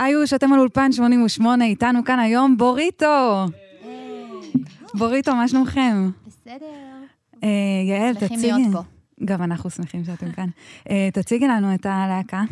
איוש, 0.00 0.32
אתם 0.32 0.52
על 0.52 0.60
אולפן 0.60 0.92
88, 0.92 1.64
איתנו 1.64 2.04
כאן 2.04 2.18
היום 2.18 2.56
בוריטו. 2.56 3.46
בוריטו, 4.94 5.34
מה 5.34 5.48
שלומכם? 5.48 6.10
בסדר. 6.26 6.66
אה, 7.44 7.48
יעל, 7.88 8.14
שמחים 8.14 8.28
תציגי. 8.28 8.52
להיות 8.52 8.72
פה. 8.72 8.82
גם 9.24 9.42
אנחנו 9.42 9.70
שמחים 9.70 10.04
שאתם 10.04 10.32
כאן. 10.32 10.48
אה, 10.90 11.08
תציגי 11.12 11.48
לנו 11.48 11.74
את 11.74 11.86
הלהקה. 11.86 12.42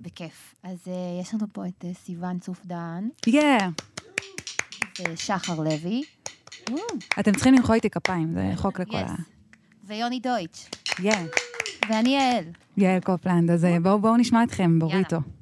בכיף. 0.00 0.54
אז 0.62 0.86
יש 1.20 1.34
לנו 1.34 1.46
פה 1.52 1.66
את 1.66 1.84
סיון 1.92 2.38
צוף 2.38 2.66
דהן 2.66 3.08
יא! 3.26 3.42
ושחר 5.08 5.60
לוי. 5.60 6.02
אתם 7.20 7.32
צריכים 7.32 7.54
למחוא 7.54 7.74
איתי 7.74 7.90
כפיים, 7.90 8.32
זה 8.34 8.52
חוק 8.56 8.80
לכל 8.80 8.96
ה... 8.96 9.14
ויוני 9.84 10.20
דויטש. 10.20 10.66
יא! 11.02 11.12
ואני 11.88 12.08
יעל. 12.08 12.44
יעל 12.76 13.00
קופלנד, 13.00 13.50
אז 13.50 13.64
אה, 13.64 13.80
בואו 13.80 14.16
נשמע 14.16 14.44
אתכם, 14.44 14.78
בוריטו. 14.78 15.16
Hey 15.16 15.39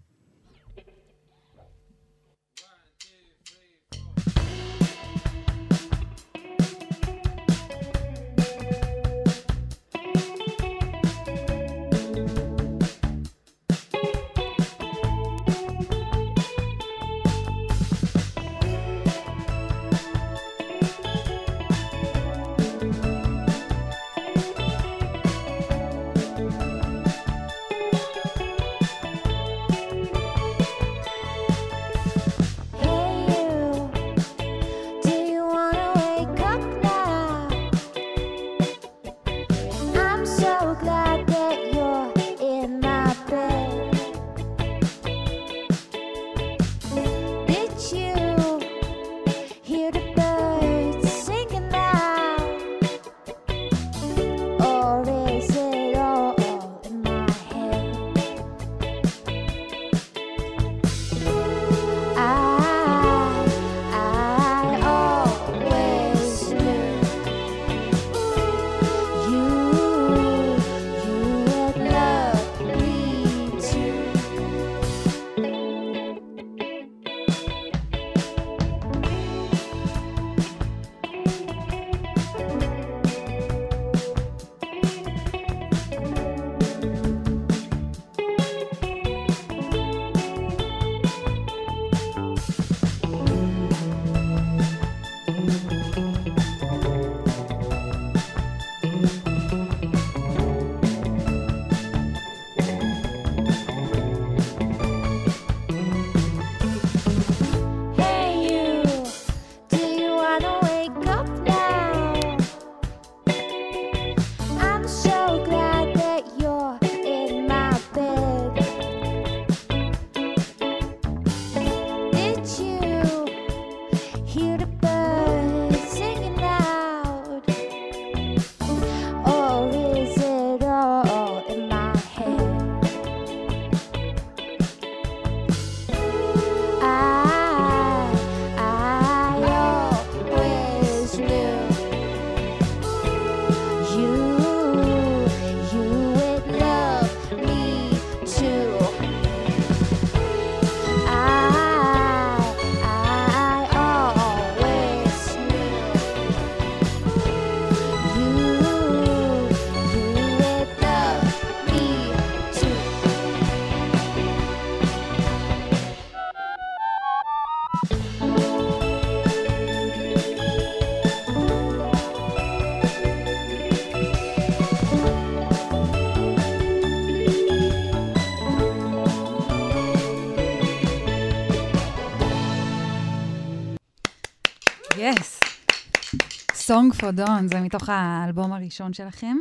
Song 186.88 187.00
for 187.00 187.19
Dawn, 187.19 187.49
זה 187.53 187.60
מתוך 187.60 187.88
האלבום 187.88 188.53
הראשון 188.53 188.93
שלכם, 188.93 189.37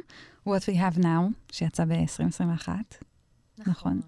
What 0.47 0.49
We 0.51 0.75
Have 0.75 0.97
Now, 1.03 1.31
שיצא 1.51 1.85
ב-2021. 1.85 2.69
נכון. 3.67 4.01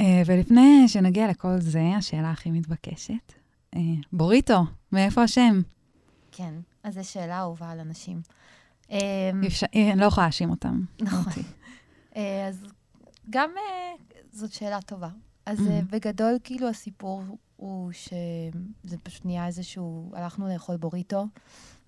אה, 0.00 0.22
ולפני 0.26 0.84
שנגיע 0.88 1.28
לכל 1.28 1.60
זה, 1.60 1.82
השאלה 1.96 2.30
הכי 2.30 2.50
מתבקשת. 2.50 3.32
אה, 3.76 3.80
בוריטו, 4.12 4.60
מאיפה 4.92 5.22
השם? 5.22 5.60
כן, 6.32 6.54
אז 6.82 6.94
זו 6.94 7.10
שאלה 7.10 7.38
אהובה 7.38 7.70
על 7.70 7.80
אנשים. 7.80 8.20
אה, 8.92 9.30
אני 9.74 10.00
לא 10.00 10.04
יכולה 10.04 10.26
להאשים 10.26 10.50
אותם. 10.50 10.80
נכון. 11.00 11.32
אז 12.48 12.64
גם 13.30 13.50
זאת 14.32 14.52
שאלה 14.52 14.80
טובה. 14.80 15.08
אז 15.46 15.58
Mhm. 15.58 15.62
בגדול, 15.90 16.38
כאילו, 16.44 16.68
הסיפור 16.68 17.22
הוא 17.56 17.92
שזה 17.92 18.98
פשוט 19.02 19.24
נהיה 19.24 19.46
איזשהו, 19.46 20.12
הלכנו 20.16 20.48
לאכול 20.48 20.76
בוריטו, 20.76 21.26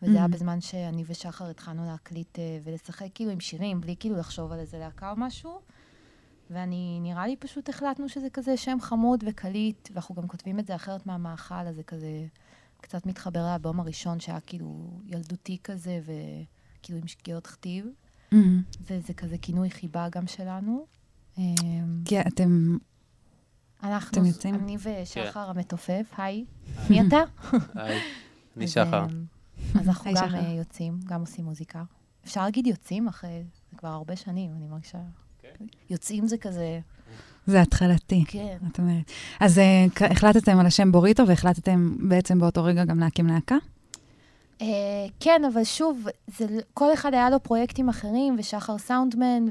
וזה 0.05 0.17
היה 0.17 0.25
Mhm. 0.25 0.29
בזמן 0.29 0.61
שאני 0.61 1.05
ושחר 1.07 1.51
התחלנו 1.51 1.85
להקליט 1.87 2.39
אה, 2.39 2.59
ולשחק 2.65 3.07
כאילו 3.15 3.31
עם 3.31 3.41
שירים, 3.41 3.81
בלי 3.81 3.97
כאילו 4.01 4.17
לחשוב 4.17 4.53
על 4.53 4.59
איזה 4.59 4.79
להקה 4.79 5.11
או 5.11 5.17
משהו. 5.17 5.61
ואני, 6.51 6.99
נראה 7.03 7.27
לי 7.27 7.37
פשוט 7.37 7.69
החלטנו 7.69 8.09
שזה 8.09 8.31
כזה 8.31 8.57
שם 8.57 8.79
חמוד 8.81 9.25
וקליט, 9.27 9.89
ואנחנו 9.93 10.15
גם 10.15 10.29
כותבים 10.29 10.59
את 10.59 10.67
זה 10.67 10.75
אחרת 10.75 11.07
מהמאכל, 11.07 11.55
אז 11.55 11.77
זה 11.77 11.83
כזה 11.83 12.27
קצת 12.81 13.07
מתחבר 13.07 13.43
לאלבום 13.43 13.81
הראשון, 13.81 14.21
שהיה 14.21 14.41
כאילו 14.41 14.91
ילדותי 15.07 15.59
כזה, 15.65 16.01
וכאילו 16.05 16.99
עם 16.99 17.07
שגיאות 17.07 17.47
כתיב. 17.47 17.87
מהמם. 18.33 18.63
וזה 18.91 19.15
כזה 19.15 19.39
כינוי 19.39 19.71
חיבה 19.71 20.09
גם 20.09 20.27
שלנו. 20.27 20.87
אמ, 21.39 21.45
כי 22.05 22.21
אתם... 22.21 22.77
אנחנו, 23.83 24.11
אתם 24.19 24.27
יוצאים? 24.27 24.55
אני 24.55 24.77
ושחר 25.03 25.51
המתופף, 25.51 26.13
היי, 26.17 26.45
מי 26.91 27.01
אתה? 27.09 27.17
היי, 27.75 28.01
אני 28.57 28.69
שחר. 28.69 29.07
אז 29.81 29.89
אנחנו 29.89 30.11
גם 30.15 30.29
שחר. 30.29 30.37
אה, 30.37 30.53
יוצאים, 30.53 30.99
גם 31.05 31.21
עושים 31.21 31.45
מוזיקה. 31.45 31.83
אפשר 32.25 32.43
להגיד 32.45 32.67
יוצאים 32.67 33.09
אחרי, 33.09 33.43
זה 33.71 33.79
כבר 33.79 33.89
הרבה 33.89 34.17
שנים, 34.17 34.51
אני 34.57 34.67
מרגישה. 34.67 34.99
כן. 35.43 35.65
יוצאים 35.91 36.29
זה 36.29 36.39
כזה, 36.39 36.81
זה 37.47 37.61
התחלתי, 37.63 38.25
כן. 38.29 38.57
את 38.73 38.79
אומרת. 38.79 39.11
אז 39.41 39.61
כ- 39.95 40.03
החלטתם 40.03 40.59
על 40.59 40.67
השם 40.67 40.93
בוריטו, 40.93 41.27
והחלטתם 41.29 41.97
בעצם 42.09 42.39
באותו 42.41 42.65
רגע 42.65 42.85
גם 42.85 42.99
להקים 43.01 43.27
להקה? 43.27 43.57
אה, 44.63 44.67
כן, 45.21 45.43
אבל 45.53 45.65
שוב, 45.65 46.07
זה, 46.27 46.47
כל 46.75 46.93
אחד 46.95 47.15
היה 47.15 47.31
לו 47.31 47.43
פרויקטים 47.43 47.89
אחרים, 47.89 48.37
ושחר 48.39 48.79
סאונדמן, 48.79 49.43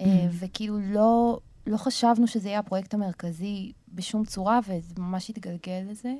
אה, 0.00 0.04
Mm. 0.04 0.06
וכאילו 0.30 0.78
לא, 0.80 1.38
לא 1.66 1.76
חשבנו 1.76 2.26
שזה 2.26 2.48
יהיה 2.48 2.58
הפרויקט 2.58 2.94
המרכזי 2.94 3.72
בשום 3.94 4.24
צורה, 4.24 4.60
וזה 4.68 4.94
ממש 4.98 5.30
התגלגל 5.30 5.82
לזה. 5.90 6.14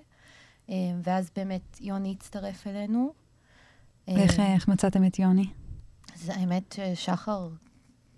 אה, 0.70 0.74
ואז 1.02 1.30
באמת 1.36 1.80
יוני 1.80 2.14
הצטרף 2.18 2.66
אלינו. 2.66 3.12
אה, 4.08 4.14
ואיך 4.14 4.40
אה, 4.40 4.54
איך 4.54 4.68
מצאתם 4.68 5.04
את 5.04 5.18
יוני? 5.18 5.46
אז 6.14 6.28
האמת 6.28 6.78
ששחר, 6.94 7.48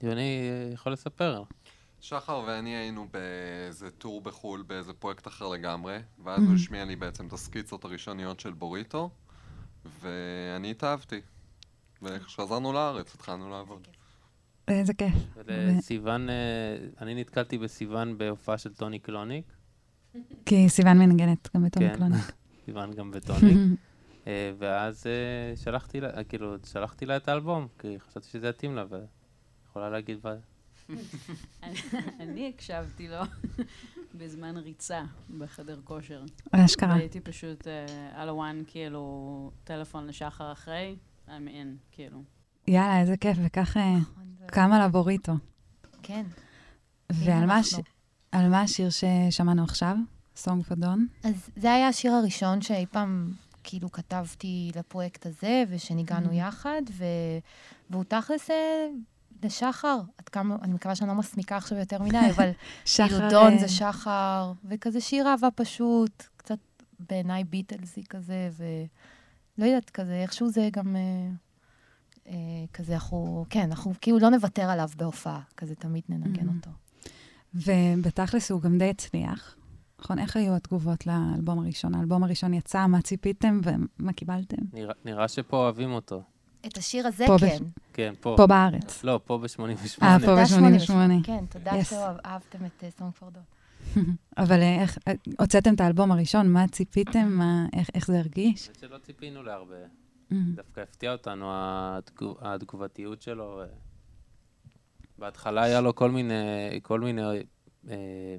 יוני 0.03 0.51
אה, 0.51 0.73
יכול 0.73 0.93
לספר. 0.93 1.43
שחר 2.01 2.45
ואני 2.47 2.77
היינו 2.77 3.07
באיזה 3.13 3.91
טור 3.91 4.21
בחו"ל, 4.21 4.63
באיזה 4.63 4.93
פרויקט 4.93 5.27
אחר 5.27 5.49
לגמרי, 5.49 5.99
ואז 6.25 6.43
הוא 6.43 6.55
השמיע 6.55 6.85
לי 6.85 6.97
בעצם 6.97 7.27
את 7.27 7.33
הסקיצות 7.33 7.85
הראשוניות 7.85 8.41
של 8.41 8.53
בוריטו, 8.53 9.11
ואני 10.01 10.71
התאהבתי. 10.71 11.21
וכשחזרנו 12.03 12.73
לארץ 12.73 13.15
התחלנו 13.15 13.51
לעבוד. 13.51 13.89
איזה 14.69 14.95
כיף. 14.95 15.15
ולסיוון, 15.45 16.31
אה, 16.31 16.35
אני 17.01 17.15
נתקלתי 17.15 17.59
בסיוון 17.59 18.19
בהופעה 18.19 18.59
של 18.59 18.75
טוני 18.75 18.99
קלוניק. 18.99 19.45
כי 20.47 20.69
סיוון 20.69 20.99
מנגנת 20.99 21.49
גם 21.57 21.65
בטוני 21.65 21.89
כן. 21.89 21.97
קלוניק. 21.97 22.33
סיוון 22.65 22.93
גם 22.93 23.11
בטוניק. 23.11 23.59
אה, 24.27 24.53
ואז 24.59 25.07
אה, 25.07 25.57
שלחתי 25.57 26.01
לה, 26.01 26.25
כאילו, 26.25 26.57
שלחתי 26.67 27.07
לה 27.07 27.17
את 27.17 27.29
האלבום, 27.29 27.69
כי 27.79 28.01
חשבתי 28.01 28.29
שזה 28.29 28.49
יתאים 28.49 28.77
לה, 28.77 28.85
ויכולה 28.91 29.91
להגיד, 29.91 30.19
ב- 30.23 30.39
אני 32.21 32.49
הקשבתי 32.49 33.09
לו 33.09 33.21
בזמן 34.19 34.57
ריצה 34.57 35.03
בחדר 35.39 35.81
כושר. 35.85 36.23
אשכרה. 36.51 36.95
הייתי 36.95 37.21
פשוט 37.21 37.69
אה, 37.69 37.87
על 38.13 38.29
הוואן, 38.29 38.63
כאילו, 38.67 39.51
טלפון 39.65 40.07
לשחר 40.07 40.53
אחרי, 40.53 40.97
I'm 41.27 41.31
in, 41.31 41.93
כאילו. 41.93 42.23
יאללה, 42.69 43.01
איזה 43.01 43.17
כיף, 43.17 43.37
וכך 43.45 43.77
אה, 43.77 43.97
קמה 44.47 44.87
לבוריטו. 44.87 45.33
כן. 46.03 46.27
ועל 47.13 47.47
מה 47.47 47.61
על 48.33 48.49
מה 48.49 48.61
השיר 48.61 48.89
ששמענו 48.91 49.65
עכשיו? 49.65 49.97
Song 50.37 50.71
for 50.71 50.75
Dawn? 50.83 51.27
אז 51.29 51.51
זה 51.57 51.73
היה 51.73 51.89
השיר 51.89 52.13
הראשון 52.13 52.63
שאי 52.63 52.87
פעם, 52.87 53.33
כאילו, 53.65 53.93
כתבתי 53.93 54.71
לפרויקט 54.77 55.27
הזה, 55.27 55.65
ושניגענו 55.69 56.31
Mhm. 56.31 56.35
יחד, 56.35 56.83
ו... 56.93 57.05
והוא 57.91 58.05
תכלס 58.05 58.51
אה, 58.51 58.87
לשחר. 59.43 60.01
עד 60.19 60.29
כמה, 60.29 60.57
אני 60.63 60.73
מקווה 60.73 60.95
שאני 60.95 61.09
לא 61.09 61.15
מסמיקה 61.15 61.57
עכשיו 61.57 61.79
יותר 61.79 62.03
מדי, 62.03 62.17
אבל 62.37 62.51
כאילו 62.85 63.09
שחר... 63.09 63.31
דון 63.31 63.53
אה, 63.53 63.59
זה 63.59 63.69
שחר, 63.69 64.53
וכזה 64.65 65.01
שיר 65.01 65.29
אהבה 65.29 65.49
פשוט, 65.51 66.23
קצת 66.37 66.59
בעיניי 67.09 67.45
ביטלסי 67.45 68.05
כזה, 68.09 68.51
ולא 68.57 69.67
יודעת, 69.67 69.91
כזה, 69.91 70.15
איכשהו 70.23 70.49
זה 70.51 70.69
גם... 70.73 70.97
אה, 70.97 71.03
אה, 72.27 72.35
כזה 72.73 72.95
אנחנו, 72.95 73.45
כן, 73.51 73.61
אנחנו 73.71 73.93
כאילו 74.01 74.19
לא 74.19 74.29
נוותר 74.31 74.63
עליו 74.71 74.89
בהופעה, 74.97 75.41
כזה 75.57 75.75
תמיד 75.75 76.03
ננגן 76.09 76.49
Mhm. 76.49 76.53
אותו. 76.57 76.71
ובתכלס 77.55 78.51
הוא 78.51 78.61
גם 78.61 78.79
די 78.79 78.91
הצליח. 78.91 79.57
נכון? 80.05 80.19
איך 80.19 80.37
היו 80.37 80.55
התגובות 80.57 81.07
לאלבום 81.07 81.59
הראשון? 81.59 81.95
האלבום 81.95 82.25
הראשון 82.25 82.55
יצא, 82.55 82.87
מה 82.87 83.03
ציפיתם 83.03 83.61
ומה 83.65 84.13
קיבלתם? 84.13 84.57
נראה- 84.73 84.95
נראה 85.05 85.29
שפה 85.29 85.57
אוהבים 85.57 85.93
אותו. 85.93 86.23
את 86.67 86.79
השיר 86.79 87.07
הזה 87.07 87.25
פה 87.27 87.37
כן. 87.41 87.59
כן, 87.93 88.15
פה. 88.21 88.35
פה 88.37 88.47
בארץ. 88.47 89.05
לא, 89.05 89.21
פה 89.25 89.39
ב-88. 89.39 89.63
אה, 90.03 90.19
פה 90.21 90.27
תודה, 90.27 90.43
ב-88. 90.43 90.49
88. 90.49 91.15
כן, 91.25 91.45
תודה 91.51 91.81
Yes. 91.81 91.85
שאהבתם 91.85 92.59
את 92.67 92.85
סונג 92.99 93.13
פור 93.13 93.31
דון. 93.31 93.43
אבל 94.39 94.61
אה, 94.61 94.81
איך, 94.83 94.99
אה, 95.09 95.13
הוצאתם 95.41 95.75
את 95.75 95.81
האלבום 95.81 96.13
הראשון, 96.13 96.53
מה 96.53 96.69
ציפיתם? 96.69 97.29
מה, 97.29 97.67
איך, 97.73 97.91
איך 97.95 98.07
זה 98.07 98.19
הרגיש? 98.19 98.67
האמת 98.69 98.79
שלא 98.81 98.99
ציפינו 98.99 99.43
להרבה. 99.43 99.75
Mm. 100.33 100.35
דווקא 100.55 100.81
הפתיע 100.81 101.13
אותנו 101.13 101.47
התגוב- 101.53 102.39
התגובתיות 102.41 103.23
שלו. 103.23 103.61
ו- 103.63 103.75
בהתחלה 105.19 105.63
היה 105.63 105.81
לו 105.81 105.95
כל 105.95 106.11
מיני, 106.11 106.35
כל 106.83 107.01
מיני 107.01 107.23
אה, 107.91 108.37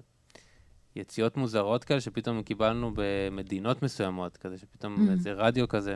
יציאות 0.96 1.38
מוזרות 1.38 1.84
כאלה, 1.84 2.02
שפתאום 2.02 2.44
קיבלנו 2.44 2.92
במדינות 2.96 3.84
מסוימות, 3.84 4.38
כזה 4.38 4.58
שפתאום 4.58 4.96
Mhm. 4.96 5.12
איזה 5.12 5.34
רדיו 5.34 5.68
כזה, 5.68 5.96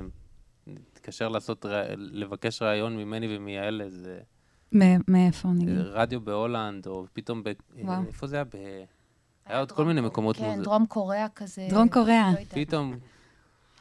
התקשר 0.93 1.29
לעשות, 1.29 1.65
ר- 1.65 1.83
לבקש 1.97 2.61
ראיון 2.61 2.97
ממני 2.97 3.37
ומיעל, 3.37 3.81
איזה 3.81 4.19
מאיפה 5.07 5.47
נגיד? 5.49 5.69
רדיו 5.77 6.21
בהולנד, 6.21 6.87
או 6.87 7.05
פתאום, 7.13 7.43
ב, 7.43 7.47
אה, 7.47 7.53
וואו. 7.83 8.03
איפה 8.07 8.27
זה 8.27 8.35
היה? 8.35 8.43
ב... 8.45 8.49
היה 9.45 9.59
עוד 9.59 9.71
כל 9.71 9.85
מיני 9.85 10.01
מקומות 10.01 10.35
כן, 10.37 10.43
מוזרים. 10.43 10.63
דרום 10.63 10.85
קוריאה 10.85 11.27
כזה. 11.35 11.67
דרום 11.69 11.89
קוריאה. 11.89 12.31
לא 12.33 12.39
יודעת. 12.39 12.53
פתאום, 12.67 12.95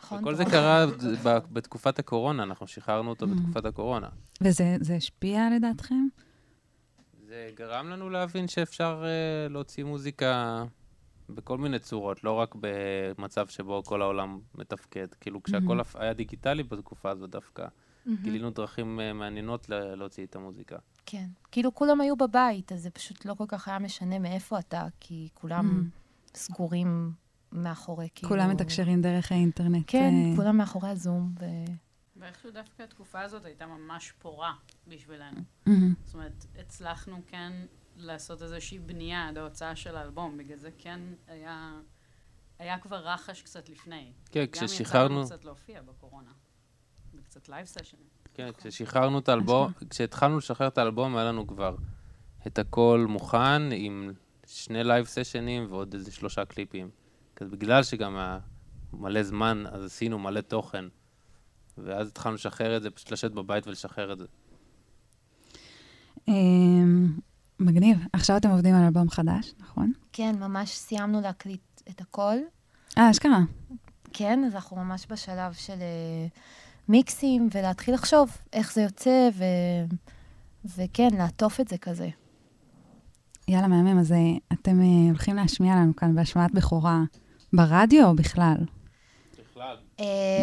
נכון, 0.02 0.24
כל 0.24 0.34
זה 0.34 0.44
קרה 0.44 0.86
ב- 1.24 1.38
בתקופת 1.52 1.98
הקורונה, 1.98 2.42
אנחנו 2.42 2.66
שחררנו 2.66 3.10
אותו 3.10 3.26
Mhm. 3.26 3.28
בתקופת 3.28 3.64
הקורונה. 3.64 4.08
וזה 4.40 4.76
זה 4.80 4.94
השפיע 4.94 5.48
לדעתכם? 5.56 6.06
זה 7.26 7.50
גרם 7.54 7.88
לנו 7.88 8.10
להבין 8.10 8.48
שאפשר 8.48 9.04
uh, 9.04 9.52
להוציא 9.52 9.84
מוזיקה 9.84 10.64
בכל 11.30 11.58
מיני 11.58 11.78
צורות, 11.78 12.24
לא 12.24 12.32
רק 12.32 12.54
במצב 12.60 13.48
שבו 13.48 13.82
כל 13.84 14.02
העולם 14.02 14.40
מתפקד. 14.54 15.06
כאילו, 15.20 15.42
כשהכל 15.42 15.80
הפ- 15.80 15.96
היה 15.96 16.12
דיגיטלי 16.12 16.62
בתקופה 16.62 17.10
הזאת 17.10 17.30
דווקא, 17.30 17.66
מהמם. 18.06 18.22
גילינו 18.22 18.50
דרכים 18.50 19.00
uh, 19.00 19.12
מעניינות 19.14 19.68
ל- 19.68 19.94
להוציא 19.94 20.26
את 20.26 20.36
המוזיקה. 20.36 20.76
כן. 21.06 21.26
כאילו 21.50 21.74
כולם 21.74 22.00
היו 22.00 22.16
בבית, 22.16 22.72
אז 22.72 22.80
זה 22.82 22.90
פשוט 22.90 23.24
לא 23.24 23.34
כל 23.34 23.44
כך 23.48 23.68
היה 23.68 23.78
משנה 23.78 24.18
מאיפה 24.18 24.58
אתה, 24.58 24.86
כי 25.00 25.28
כולם 25.34 25.88
סגורים 26.34 27.12
מאחורי, 27.52 28.08
כאילו... 28.14 28.28
כולם 28.28 28.50
מתקשרים 28.50 29.02
דרך 29.02 29.32
האינטרנט. 29.32 29.84
כן, 29.86 30.12
אה, 30.30 30.36
כולם 30.36 30.56
מאחורי 30.56 30.88
הזום, 30.88 31.34
ו... 31.40 31.44
ואיכשהו 32.16 32.50
דווקא 32.50 32.82
התקופה 32.82 33.20
הזאת 33.20 33.44
הייתה 33.44 33.66
ממש 33.66 34.12
פורה 34.18 34.52
בשבילנו. 34.88 35.40
מהמם. 35.66 35.94
זאת 36.04 36.14
אומרת, 36.14 36.46
הצלחנו 36.60 37.16
כן 37.26 37.52
לעשות 37.98 38.42
איזושהי 38.42 38.78
בנייה 38.78 39.28
עד 39.28 39.38
ההוצאה 39.38 39.76
של 39.76 39.96
האלבום, 39.96 40.36
בגלל 40.36 40.56
זה 40.56 40.70
כן 40.78 41.00
היה, 41.26 41.80
היה 42.58 42.78
כבר 42.78 42.96
רחש 42.96 43.42
קצת 43.42 43.68
לפני. 43.68 44.12
כן, 44.30 44.44
גם 44.44 44.46
כששחררנו, 44.52 45.20
יצא 45.20 45.34
לנו 45.34 45.38
קצת 45.38 45.44
להופיע 45.44 45.82
בקורונה. 45.82 46.30
וקצת 47.14 47.48
live 47.48 47.66
session. 47.66 47.96
כן, 48.34 48.50
כששחררנו 48.58 49.18
את 49.18 49.28
האלבום, 49.28 49.72
כשהתחלנו 49.90 50.38
לשחרר 50.38 50.68
את 50.68 50.78
האלבום, 50.78 51.16
היה 51.16 51.24
לנו 51.24 51.46
כבר 51.46 51.76
את 52.46 52.58
הכל 52.58 53.06
מוכן, 53.08 53.72
עם 53.72 54.12
שני 54.46 54.84
live 54.84 55.06
session 55.06 55.53
ים 55.53 55.66
ועוד 55.70 55.94
איזה 55.94 56.12
שלושה 56.12 56.44
קליפים. 56.44 56.90
כזה 57.36 57.56
בגלל 57.56 57.82
שגם 57.82 58.16
היה 58.16 58.38
מלא 58.92 59.22
זמן, 59.22 59.64
אז 59.70 59.84
עשינו 59.84 60.18
מלא 60.18 60.40
תוכן. 60.40 60.84
ואז 61.78 62.08
התחלנו 62.08 62.34
לשחרר 62.34 62.76
את 62.76 62.82
זה, 62.82 62.90
פשוט 62.90 63.10
לשבת 63.10 63.32
בבית 63.32 63.66
ולשחרר 63.66 64.12
את 64.12 64.18
זה. 64.18 64.26
מגניב. 67.60 67.98
עכשיו 68.12 68.36
אתם 68.36 68.50
עובדים 68.50 68.74
על 68.74 68.84
אלבום 68.84 69.10
חדש, 69.10 69.54
נכון? 69.60 69.92
כן, 70.12 70.34
ממש 70.40 70.70
סיימנו 70.70 71.20
להקליט 71.20 71.80
את 71.90 72.00
הכל. 72.00 72.36
אה, 72.98 73.10
אשכרה. 73.10 73.40
כן, 74.12 74.44
אז 74.46 74.54
אנחנו 74.54 74.76
ממש 74.76 75.06
בשלב 75.10 75.52
של 75.52 75.72
אה, 75.72 76.26
מיקסים, 76.88 77.48
ולהתחיל 77.54 77.94
לחשוב 77.94 78.30
איך 78.52 78.72
זה 78.72 78.82
יוצא, 78.82 79.28
ו... 79.34 79.44
וכן, 80.76 81.08
לעטוף 81.18 81.60
את 81.60 81.68
זה 81.68 81.78
כזה. 81.78 82.08
יאללה, 83.48 83.68
מהמם. 83.68 83.98
אז 83.98 84.12
אה, 84.12 84.18
אתם 84.52 84.80
אה, 84.80 85.08
הולכים 85.08 85.36
להשמיע 85.36 85.74
לנו 85.74 85.96
כאן 85.96 86.14
בהשמעת 86.14 86.52
בכורה 86.52 87.02
ברדיו 87.52 88.06
או 88.06 88.14
בכלל? 88.14 88.56
בכלל. 89.38 89.76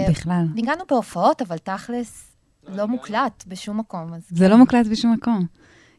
בכלל. 0.09 0.45
ניגענו 0.55 0.83
בהופעות, 0.89 1.41
אבל 1.41 1.57
תכלס 1.57 2.31
לא 2.67 2.87
מוקלט 2.87 3.43
בשום 3.47 3.77
מקום. 3.77 4.11
זה 4.29 4.47
לא 4.47 4.57
מוקלט 4.57 4.87
בשום 4.87 5.13
מקום. 5.13 5.45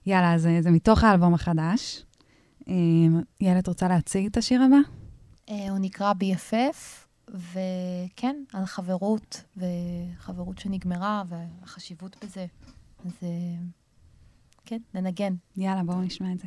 יאללה, 0.07 0.35
אז 0.35 0.47
אה, 0.47 0.63
זה 0.63 0.71
מתוך 0.71 1.05
האלבום 1.05 1.35
החדש. 1.35 2.05
אה, 2.69 2.75
יאללה, 3.41 3.59
את 3.59 3.69
רוצה 3.69 3.89
להציג 3.89 4.27
את 4.27 4.37
השיר 4.37 4.63
הבא? 4.63 4.77
אה, 5.51 5.71
הוא 5.71 5.79
נקרא 5.79 6.13
BFF, 6.13 7.07
וכן, 7.29 8.37
על 8.53 8.67
חברות, 8.67 9.43
וחברות 9.57 10.59
שנגמרה, 10.59 11.23
והחשיבות 11.29 12.17
בזה. 12.25 12.47
אז 13.05 13.13
אה, 13.23 13.29
כן, 14.65 14.79
ננגן. 14.95 15.35
יאללה, 15.57 15.83
בואו 15.83 16.01
נשמע 16.01 16.33
את 16.33 16.39
זה. 16.39 16.47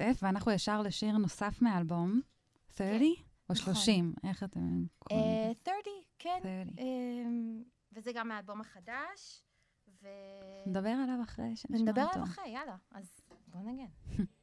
מתווסף, 0.00 0.22
ואנחנו 0.22 0.52
ישר 0.52 0.82
לשיר 0.82 1.16
נוסף 1.16 1.62
מהאלבום, 1.62 2.20
30? 2.76 3.14
כן, 3.16 3.22
או 3.50 3.54
30, 3.56 4.12
נכון. 4.16 4.30
איך 4.30 4.42
אתם 4.42 4.60
אה, 4.60 4.86
קוראים? 4.98 5.50
Uh, 5.52 5.64
30, 5.64 5.92
כן. 6.18 6.38
30. 6.42 6.74
Uh, 6.76 6.80
אמ, 6.80 7.62
וזה 7.92 8.12
גם 8.12 8.28
מהאלבום 8.28 8.60
החדש, 8.60 9.42
ו... 10.02 10.08
נדבר 10.66 10.88
עליו 10.88 11.22
אחרי 11.22 11.56
שנשמע 11.56 11.78
אותו. 11.80 11.90
נדבר 11.90 12.06
עליו 12.12 12.24
אחרי, 12.24 12.48
יאללה. 12.48 12.76
אז 12.90 13.20
בואו 13.46 13.62
נגן. 13.62 13.86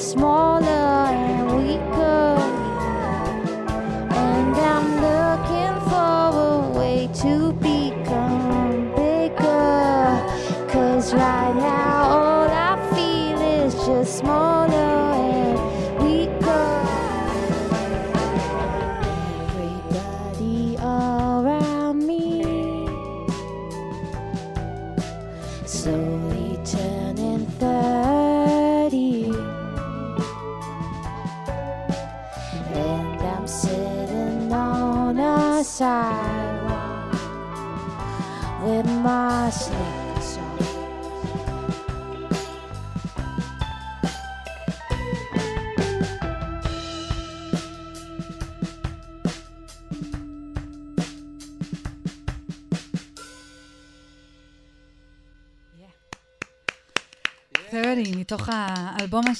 small 0.00 0.49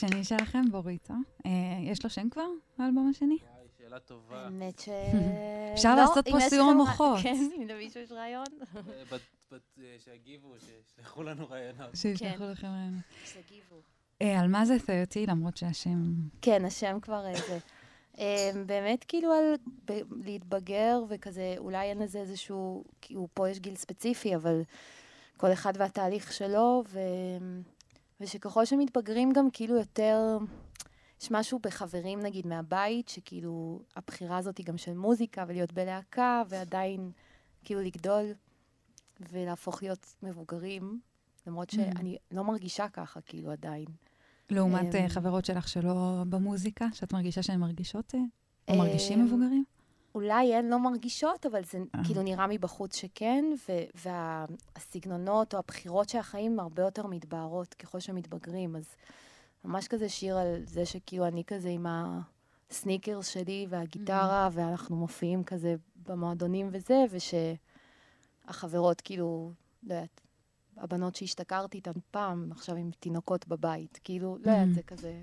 השני 0.04 0.24
שלכם, 0.24 0.62
בוריטו. 0.70 1.14
אה, 1.46 1.50
יש 1.82 2.04
לו 2.04 2.10
שם 2.10 2.30
כבר, 2.30 2.46
האלבום 2.78 3.10
השני? 3.10 3.38
שאלה 3.78 3.98
טובה. 3.98 4.44
האמת 4.44 4.78
ש... 4.78 4.88
אפשר 5.74 5.94
לא, 5.94 6.00
לעשות 6.00 6.28
פה 6.28 6.40
סיור 6.40 6.72
מוחות. 6.72 7.18
כן, 7.22 7.48
אם 7.56 7.68
למישהו 7.68 8.00
יש 8.00 8.12
רעיון. 8.12 8.46
אה, 8.76 8.82
אה, 9.52 9.58
שיגיבו, 9.98 10.54
שישלחו 10.58 11.22
לנו 11.22 11.48
רעיונות. 11.50 11.96
שישלחו 11.96 12.38
כן. 12.38 12.50
לכם 12.50 12.66
רעיונות. 12.66 13.02
אה, 14.22 14.40
על 14.40 14.48
מה 14.48 14.64
זה 14.64 14.78
30, 14.78 15.28
למרות 15.28 15.56
שהשם... 15.56 16.12
כן, 16.42 16.64
השם 16.64 16.98
כבר 17.02 17.26
איזה. 17.26 17.58
אמ, 18.18 18.66
באמת 18.66 19.04
כאילו 19.08 19.32
על 19.32 19.54
להתבגר 20.24 21.04
וכזה, 21.08 21.54
אולי 21.58 21.90
אין 21.90 21.98
לזה 21.98 22.18
איזשהו, 22.18 22.84
כאילו 23.00 23.28
פה 23.34 23.50
יש 23.50 23.58
גיל 23.58 23.76
ספציפי, 23.76 24.34
אבל 24.34 24.62
כל 25.36 25.52
אחד 25.52 25.72
והתהליך 25.76 26.32
שלו, 26.32 26.84
ו... 26.88 26.98
ושככל 28.20 28.64
שמתבגרים 28.64 29.32
גם 29.32 29.48
כאילו 29.52 29.76
יותר, 29.76 30.38
יש 31.20 31.30
משהו 31.30 31.58
בחברים 31.58 32.20
נגיד 32.20 32.46
מהבית, 32.46 33.08
שכאילו 33.08 33.82
הבחירה 33.96 34.36
הזאת 34.36 34.58
היא 34.58 34.66
גם 34.66 34.78
של 34.78 34.94
מוזיקה 34.94 35.44
ולהיות 35.48 35.72
בלהקה, 35.72 36.42
ועדיין 36.48 37.10
כאילו 37.64 37.80
לגדול 37.80 38.24
ולהפוך 39.32 39.82
להיות 39.82 40.14
מבוגרים, 40.22 41.00
למרות 41.46 41.70
שאני 41.70 42.16
לא 42.30 42.44
מרגישה 42.44 42.88
ככה 42.88 43.20
כאילו 43.20 43.50
עדיין. 43.50 43.86
לעומת 44.50 44.94
אה, 44.94 45.00
אמ, 45.04 45.08
חברות 45.08 45.44
שלך 45.44 45.68
שלא 45.68 46.24
במוזיקה, 46.28 46.86
שאת 46.92 47.12
מרגישה 47.12 47.42
שהן 47.42 47.60
מרגישות, 47.60 48.14
אה, 48.14 48.20
או 48.68 48.74
אמ, 48.74 48.78
מרגישים 48.78 49.24
מבוגרים? 49.24 49.64
אולי 50.14 50.54
הן 50.54 50.68
לא 50.68 50.78
מרגישות, 50.78 51.46
אבל 51.46 51.64
זה 51.64 51.78
אה. 51.94 52.00
כאילו 52.04 52.22
נראה 52.22 52.46
מבחוץ 52.46 52.96
שכן, 52.96 53.44
ו- 53.68 54.08
והסגנונות 54.76 55.54
או 55.54 55.58
הבחירות 55.58 56.08
של 56.08 56.18
החיים 56.18 56.60
הרבה 56.60 56.82
יותר 56.82 57.06
מתבהרות 57.06 57.74
ככל 57.74 58.00
שמתבגרים. 58.00 58.76
אז 58.76 58.84
ממש 59.64 59.88
כזה 59.88 60.08
שיר 60.08 60.36
על 60.38 60.62
זה 60.64 60.86
שכאילו 60.86 61.26
אני 61.26 61.44
כזה 61.44 61.68
עם 61.68 61.86
הסניקרס 62.70 63.26
שלי 63.28 63.66
והגיטרה, 63.70 64.48
ואנחנו 64.52 64.96
מופיעים 64.96 65.44
כזה 65.44 65.74
במועדונים 66.06 66.68
וזה, 66.72 67.04
ושהחברות 68.46 69.00
כאילו, 69.00 69.52
לא 69.82 69.94
יודעת, 69.94 70.20
הבנות 70.76 71.16
שהשתכרתי 71.16 71.76
איתן 71.76 71.90
פעם, 72.10 72.48
עכשיו 72.52 72.76
עם 72.76 72.90
תינוקות 73.00 73.48
בבית. 73.48 73.98
כאילו, 74.04 74.36
לא 74.44 74.50
יודעת, 74.50 74.68
Mhm. 74.68 74.74
זה 74.74 74.82
כזה... 74.82 75.22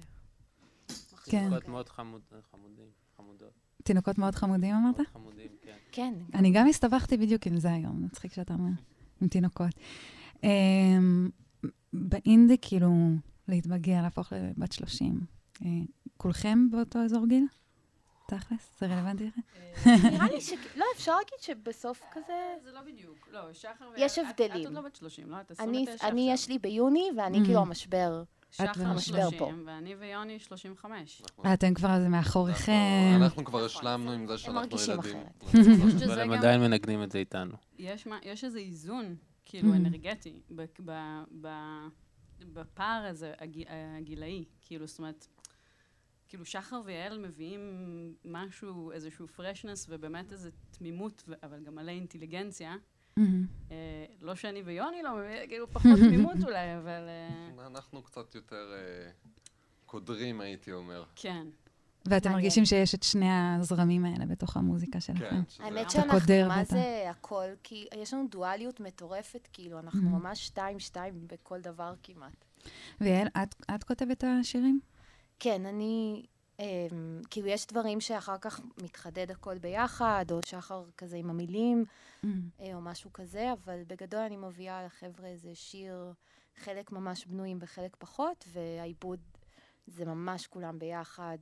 כן. 1.26 1.40
תינוקות 1.40 1.68
מאוד 1.68 1.90
חמוד- 1.90 2.22
חמודים, 2.52 2.86
חמודות. 3.18 3.54
תינוקות 3.88 4.18
מאוד 4.18 4.36
חמודים 4.36 4.76
אמרת? 4.76 4.96
מאוד 5.00 5.08
חמודים, 5.14 5.48
כן. 5.62 5.76
כן, 5.92 6.14
אני 6.34 6.52
גם 6.52 6.68
הסתבכתי 6.68 7.18
בדיוק 7.18 7.48
עם 7.48 7.58
זה 7.60 7.72
היום, 7.74 8.04
מצחיק 8.06 8.34
שאתה 8.34 8.54
אומר, 8.54 8.70
עם 9.22 9.28
תינוקות. 9.28 9.70
אמ, 10.44 11.30
באינדי, 11.94 12.56
כאילו, 12.62 12.90
להתבגר, 13.48 14.02
להפוך 14.02 14.34
לבת 14.34 14.72
30. 14.72 15.20
אה, 15.66 15.70
כולכם 16.18 16.70
באותו 16.72 17.00
אזור 17.00 17.28
גיל? 17.28 17.46
תכלס? 18.28 18.80
זה 18.80 18.86
רלוונטי 18.86 19.28
לכם? 19.28 19.42
נראה 20.12 20.28
לי 20.28 20.42
ש... 20.42 20.52
לא, 20.80 20.86
אפשר 20.96 21.12
להגיד 21.16 21.40
שבסוף 21.42 22.02
כזה... 22.12 22.34
זה 22.64 22.72
לא 22.72 22.82
בדיוק. 22.82 23.30
לא, 23.32 23.54
שחר... 23.54 23.86
יש 23.98 24.18
ואת- 24.18 24.26
הבדלים. 24.30 24.62
את 24.62 24.66
עוד 24.66 24.74
לא 24.76 24.82
בת 24.82 24.96
30, 24.96 25.30
לא? 25.30 25.42
את 25.42 25.52
אני, 25.60 25.78
29 25.84 26.08
אני 26.08 26.32
עכשיו. 26.34 26.34
יש 26.34 26.50
לי 26.50 26.60
ביוני, 26.60 27.10
ואני 27.18 27.38
Mhm. 27.42 27.46
כאילו 27.46 27.60
המשבר. 27.60 28.24
שחר 28.52 28.66
במשבר 28.86 29.22
30, 29.30 29.40
פה. 29.40 29.52
ואני 29.66 29.96
ויוני 29.96 30.40
35. 30.40 31.22
אנחנו- 31.22 31.54
אתם 31.54 31.74
כבר, 31.74 32.00
זה 32.00 32.10
מאחוריכם. 32.10 32.72
אנחנו- 33.12 33.26
אנחנו 33.26 33.46
כבר 33.46 33.66
נכון. 33.66 33.66
השלמנו 33.66 34.12
עם 34.12 34.28
זה 34.28 34.38
שאנחנו 34.38 34.78
ילדים. 34.94 35.18
אבל 36.06 36.20
הם 36.20 36.32
עדיין 36.32 36.62
מנגנים 36.62 37.04
את 37.04 37.12
זה 37.12 37.20
איתנו. 37.20 37.56
יש, 37.80 38.08
איזה 38.44 38.60
איזון, 38.60 39.16
כאילו, 39.46 39.74
Mhm. 39.74 39.76
אנרגטי, 39.76 40.42
ב, 40.56 40.66
ב, 40.86 40.92
ב, 41.42 41.48
בפער 42.54 43.06
הזה, 43.10 43.34
הג, 43.40 43.64
הגילאי. 43.98 44.46
כאילו, 44.62 44.88
זאת 44.88 45.00
אומרת, 45.00 45.28
כאילו, 46.28 46.46
שחר 46.46 46.82
ויעל 46.86 47.18
מביאים 47.28 47.62
משהו, 48.26 48.92
איזשהו 48.92 49.28
פרשנס, 49.28 49.86
ובאמת 49.90 50.32
איזו 50.32 50.50
תמימות, 50.72 51.24
אבל 51.44 51.64
גם 51.64 51.76
מלא 51.76 51.92
אינטליגנציה. 51.92 52.76
מהמם. 53.18 53.46
אה, 53.72 53.76
לא 54.22 54.36
שאני 54.36 54.62
ויוני 54.62 55.04
לא 55.04 55.16
מביאים, 55.18 55.48
כאילו, 55.50 55.68
פחות 55.74 55.92
תמימות 56.10 56.44
אולי, 56.44 56.78
אבל 56.78 57.02
אה, 57.60 57.68
אנחנו 57.68 58.02
קצת 58.02 58.36
יותר 58.36 58.74
אה, 58.74 59.10
קודרים, 59.86 60.42
הייתי 60.42 60.72
אומר. 60.72 61.04
כן. 61.16 61.48
ואתם. 62.06 62.32
מרגישים 62.32 62.66
שיש 62.66 62.96
את 62.96 63.04
שני 63.04 63.30
הזרמים 63.32 64.06
האלה 64.06 64.26
בתוך 64.26 64.58
המוזיקה 64.58 65.00
שלכם. 65.02 65.30
כן, 65.30 65.42
שזה- 65.50 65.64
האמת 65.64 65.92
שאנחנו, 65.92 66.18
מה 66.48 66.64
זה 66.64 67.06
הכל? 67.10 67.46
כי 67.64 67.88
יש 68.02 68.14
לנו 68.14 68.28
דואליות 68.32 68.80
מטורפת, 68.80 69.48
כאילו, 69.54 69.80
אנחנו 69.80 70.02
Mhm. 70.02 70.20
ממש 70.20 70.46
שתיים-שתיים 70.48 71.14
בכל 71.28 71.62
דבר 71.62 71.94
כמעט. 72.04 72.46
ויעל, 73.02 73.28
את 73.76 73.84
כותבת 73.84 74.12
את 74.18 74.24
השירים? 74.42 74.80
כן, 75.40 75.66
אני... 75.66 76.26
אמ, 76.60 77.22
כאילו, 77.30 77.48
יש 77.48 77.68
דברים 77.68 78.02
שאחר 78.02 78.38
כך 78.38 78.62
מתחדד 78.84 79.32
הכל 79.32 79.58
ביחד, 79.58 80.26
או 80.32 80.40
שחר 80.46 80.84
כזה 80.98 81.18
עם 81.18 81.30
המילים, 81.30 81.86
מהמם. 82.24 82.50
אה, 82.60 82.76
או 82.76 82.82
משהו 82.82 83.14
כזה, 83.14 83.54
אבל 83.54 83.84
בגדול 83.88 84.20
אני 84.20 84.38
מביאה 84.38 84.86
לחבר'ה 84.86 85.28
איזה 85.28 85.56
שיר, 85.56 86.14
חלק 86.56 86.92
ממש 86.92 87.26
בנויים 87.26 87.58
וחלק 87.62 87.96
פחות, 88.00 88.46
והעיבוד 88.52 89.20
זה 89.88 90.06
ממש 90.06 90.48
כולם 90.48 90.80
ביחד, 90.80 91.38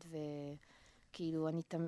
וכאילו, 1.12 1.48
אני 1.48 1.64
תמ... 1.64 1.88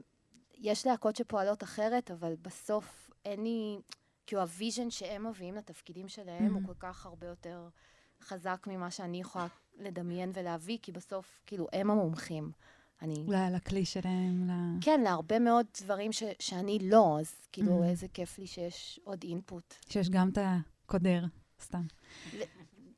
יש 0.53 0.87
להקות 0.87 1.15
שפועלות 1.15 1.63
אחרת, 1.63 2.11
אבל 2.11 2.35
בסוף 2.41 3.09
אין 3.25 3.43
לי... 3.43 3.77
כאילו, 4.27 4.41
ה 4.41 4.48
vision 4.48 4.89
שהם 4.89 5.27
מביאים 5.27 5.55
לתפקידים 5.55 6.07
שלהם 6.07 6.53
הוא 6.53 6.61
Mhm. 6.63 6.65
כל 6.67 6.73
כך 6.79 7.05
הרבה 7.05 7.27
יותר 7.27 7.67
חזק 8.21 8.63
ממה 8.67 8.91
שאני 8.91 9.19
יכולה 9.21 9.47
לדמיין 9.77 10.31
ולהביא, 10.33 10.77
כי 10.81 10.91
בסוף, 10.91 11.41
כאילו, 11.45 11.67
הם 11.73 11.91
המומחים. 11.91 12.51
אני... 13.01 13.25
לכלי 13.55 13.85
שלהם, 13.85 14.49
ל... 14.49 14.51
כן, 14.81 15.01
להרבה 15.03 15.39
מאוד 15.39 15.65
דברים 15.81 16.11
ש, 16.11 16.23
שאני 16.39 16.79
לא, 16.81 17.17
אז 17.19 17.35
כאילו, 17.51 17.83
Mhm. 17.83 17.87
איזה 17.87 18.07
כיף 18.07 18.39
לי 18.39 18.47
שיש 18.47 18.99
עוד 19.03 19.23
input. 19.23 19.73
שיש 19.89 20.09
גם 20.09 20.29
את 20.29 20.37
הקודר, 20.41 21.23
סתם. 21.61 21.81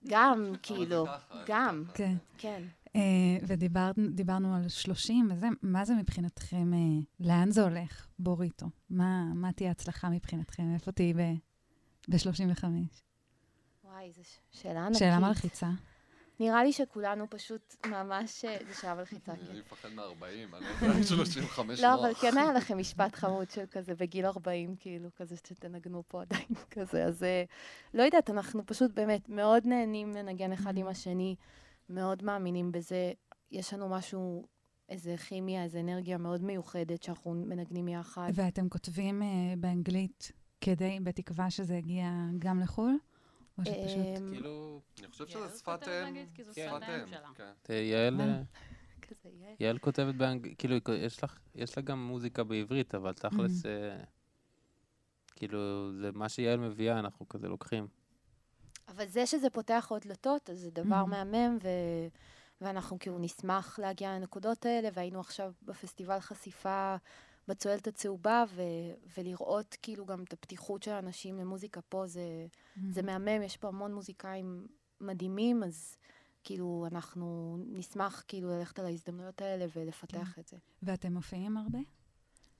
גם, 0.08 0.54
כאילו, 0.62 1.06
גם. 1.48 1.84
כן. 1.94 2.16
כן. 2.38 2.64
אה, 2.96 3.02
ודיברנו 3.48 4.56
על 4.56 4.68
30, 4.70 5.28
וזה, 5.32 5.48
מה 5.62 5.86
זה 5.86 5.94
מבחינתכם, 5.96 6.74
אה, 6.74 6.80
לאן 7.20 7.52
זה 7.52 7.64
הולך, 7.64 8.08
בוריטו? 8.20 8.66
מה, 8.90 9.24
מה 9.36 9.52
תהיה 9.54 9.72
הצלחה 9.72 10.10
מבחינתכם? 10.10 10.74
איפה 10.74 10.92
תהיי 10.92 11.14
ב-35? 11.14 12.64
וואי, 13.84 14.12
זו 14.12 14.22
ש- 14.24 14.40
שאלה 14.62 14.86
ענקית. 14.86 15.00
שאלה 15.00 15.20
מלחיצה. 15.20 15.70
נראה 16.40 16.64
לי 16.64 16.74
שכולנו 16.74 17.30
פשוט 17.30 17.76
ממש... 17.86 18.46
אה, 18.46 18.58
זו 18.68 18.80
שאלה 18.80 18.96
מלחיצה, 18.96 19.36
כן. 19.36 19.42
אני 19.50 19.60
מפחד 19.60 19.90
מ-40, 19.90 20.24
אני 20.24 20.66
לא 20.82 20.88
יודע, 20.88 21.04
35 21.04 21.80
לא, 21.80 21.92
נוח. 21.92 22.00
אבל 22.00 22.14
כן 22.14 22.38
היה 22.38 22.54
לכם 22.54 22.78
משפט 22.82 23.16
חמוד 23.16 23.50
של 23.50 23.66
כזה 23.72 23.96
בגיל 23.96 24.26
40, 24.26 24.76
כאילו, 24.80 25.10
כזה 25.16 25.36
שתנגנו 25.38 26.04
פה 26.08 26.22
עדיין 26.22 26.48
כזה. 26.72 27.06
אז 27.06 27.24
אה, 27.24 27.44
לא 27.94 28.04
יודעת, 28.04 28.30
אנחנו 28.30 28.66
פשוט 28.66 28.92
באמת 28.92 29.30
מאוד 29.30 29.66
נהנים 29.66 30.12
לנגן 30.12 30.52
אחד 30.52 30.78
עם 30.78 30.88
השני, 30.88 31.36
מאוד 31.90 32.24
מאמינים 32.24 32.72
בזה. 32.72 33.12
יש 33.52 33.74
לנו 33.74 33.90
משהו, 33.90 34.46
איזה 34.90 35.18
כימיה, 35.18 35.64
איזה 35.64 35.80
אנרגיה 35.80 36.18
מאוד 36.18 36.44
מיוחדת 36.44 37.04
שאנחנו 37.04 37.34
מנגנים 37.34 37.88
יחד. 37.88 38.32
ואתם 38.34 38.70
כותבים 38.70 39.22
אה, 39.22 39.28
באנגלית 39.58 40.32
כדי, 40.62 41.00
בתקווה 41.04 41.50
שזה 41.50 41.76
יגיע 41.76 42.10
גם 42.40 42.60
לחו"ל? 42.60 42.98
או 43.60 43.66
שפשוט... 43.66 44.22
אמ, 44.22 44.30
כאילו, 44.34 44.82
אני 45.00 45.08
חושב 45.08 45.26
יעל 45.30 45.48
שזה 45.50 45.58
שפת 45.60 45.88
אם. 45.88 46.26
כן. 46.34 46.44
שפת 46.54 46.84
אם. 46.90 47.34
כן. 47.36 47.52
אה, 47.70 47.82
יעל, 49.60 49.78
כותבת 49.78 50.16
באנגלית, 50.16 50.60
כאילו, 50.60 50.76
יש 50.94 51.24
לך- 51.24 51.40
יש 51.56 51.78
לה 51.78 51.84
גם 51.84 52.08
מוזיקה 52.08 52.44
בעברית, 52.44 52.96
אבל 52.96 53.14
תכלס, 53.14 53.66
אה, 53.66 53.98
כאילו, 55.36 55.92
זה 56.02 56.10
מה 56.14 56.30
שיעל 56.30 56.60
מביאה, 56.60 57.00
אנחנו 57.00 57.30
כזה 57.30 57.48
לוקחים. 57.48 57.88
אבל 58.88 59.08
זה 59.08 59.26
שזה 59.26 59.50
פותח 59.50 59.88
עוד 59.90 60.02
דלתות, 60.02 60.50
אז 60.50 60.60
זה 60.60 60.72
דבר 60.72 61.04
Mhm. 61.04 61.10
מהמם, 61.10 61.58
ו... 61.64 61.68
ואנחנו 62.62 63.00
כאילו 63.00 63.18
נשמח 63.20 63.80
להגיע 63.80 64.16
לנקודות 64.16 64.66
האלה, 64.66 64.90
והיינו 64.94 65.20
עכשיו 65.20 65.52
בפסטיבל 65.62 66.20
חשיפה 66.20 66.96
בצוללת 67.50 67.88
הצהובה, 67.88 68.44
ו... 68.56 68.62
ולראות 69.18 69.78
כאילו 69.82 70.06
גם 70.06 70.24
את 70.24 70.34
הפתיחות 70.34 70.84
של 70.84 70.92
האנשים 70.92 71.38
למוזיקה 71.38 71.82
פה, 71.82 72.08
זה, 72.08 72.48
זה 72.90 73.02
מהמם, 73.02 73.42
יש 73.44 73.58
פה 73.58 73.68
המון 73.68 73.94
מוזיקאים 73.94 74.68
מדהימים, 75.02 75.64
אז 75.64 75.98
כאילו 76.44 76.86
אנחנו 76.92 77.58
נשמח 77.68 78.24
כאילו 78.28 78.50
ללכת 78.50 78.80
על 78.80 78.86
ההזדמנויות 78.86 79.42
האלה 79.42 79.66
ולפתח 79.76 80.40
את 80.40 80.48
זה. 80.48 80.58
ואתם 80.84 81.14
מופיעים 81.14 81.58
הרבה? 81.58 81.80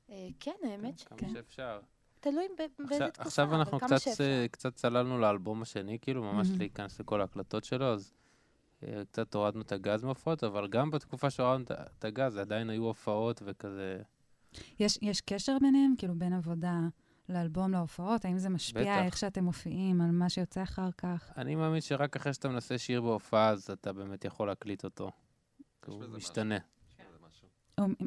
אה, 0.10 0.28
כן, 0.40 0.56
האמת 0.64 1.02
כמה 1.04 1.18
שכן. 1.20 1.30
שאפשר. 1.34 1.80
תלוי 2.20 2.48
ב- 2.58 2.58
באיזה 2.58 2.94
עכשיו- 2.94 3.10
תקופה, 3.12 3.28
עכשיו 3.28 3.56
אנחנו 3.56 3.80
כמה 3.80 3.96
קצת. 4.00 4.22
אה, 4.22 4.46
קצת 4.52 4.76
צללנו 4.76 5.20
לאלבום 5.20 5.62
השני, 5.62 6.00
כאילו, 6.02 6.24
ממש 6.24 6.48
מהמם. 6.48 6.60
להיכנס 6.60 7.00
לכל 7.00 7.22
ההקלטות 7.22 7.64
שלו, 7.64 7.86
אז 7.94 8.14
אה, 8.84 9.02
קצת 9.12 9.36
הורדנו 9.36 9.62
את 9.62 9.72
הגז 9.72 10.04
מהופעות, 10.04 10.44
אבל 10.44 10.68
גם 10.68 10.92
בתקופה 10.92 11.30
שהורדנו 11.30 11.66
את 11.98 12.06
הגז, 12.06 12.38
עדיין 12.38 12.70
היו 12.70 12.84
הופעות 12.84 13.42
וכזה... 13.46 14.02
יש, 14.80 15.00
יש 15.02 15.22
קשר 15.22 15.58
ביניהם? 15.62 15.94
כאילו, 15.98 16.16
בין 16.16 16.34
עבודה 16.34 16.80
לאלבום 17.30 17.72
להופעות? 17.72 18.26
האם 18.26 18.38
זה 18.38 18.50
משפיע 18.50 18.82
בטח. 18.96 19.06
איך 19.06 19.18
שאתם 19.18 19.44
מופיעים, 19.44 20.02
על 20.02 20.12
מה 20.12 20.30
שיוצא 20.30 20.64
אחר 20.64 20.90
כך? 20.98 21.32
אני 21.38 21.56
מאמין 21.56 21.82
שרק 21.82 22.16
אחרי 22.16 22.34
שאתה 22.34 22.50
מנסה 22.50 22.78
שיר 22.78 23.02
בהופעה, 23.02 23.50
אז 23.50 23.70
אתה 23.70 23.94
באמת 23.94 24.26
יכול 24.26 24.48
להקליט 24.48 24.84
אותו. 24.84 25.12
כי 25.82 25.92
הוא 25.92 26.04
משתנה. 26.12 26.58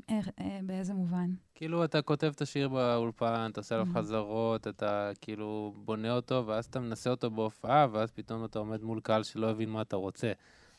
איך, 0.09 0.29
אה, 0.41 0.61
באיזה 0.63 0.95
מובן? 0.95 1.31
כאילו, 1.55 1.85
אתה 1.85 2.03
כותב 2.03 2.33
את 2.37 2.41
השיר 2.43 2.69
באולפן, 2.69 3.49
אתה 3.53 3.61
עושה 3.61 3.75
עליו 3.75 3.87
Mhm. 3.87 3.99
חזרות, 3.99 4.69
אתה 4.69 5.11
כאילו 5.21 5.75
בונה 5.77 6.13
אותו, 6.13 6.45
ואז 6.47 6.65
אתה 6.67 6.81
מנסה 6.81 7.11
אותו 7.11 7.31
בהופעה, 7.31 7.87
ואז 7.93 8.11
פתאום 8.11 8.45
אתה 8.45 8.59
עומד 8.59 8.83
מול 8.83 9.01
קהל 9.01 9.23
שלא 9.23 9.51
הבין 9.51 9.69
מה 9.71 9.83
אתה 9.83 9.97
רוצה. 9.97 10.33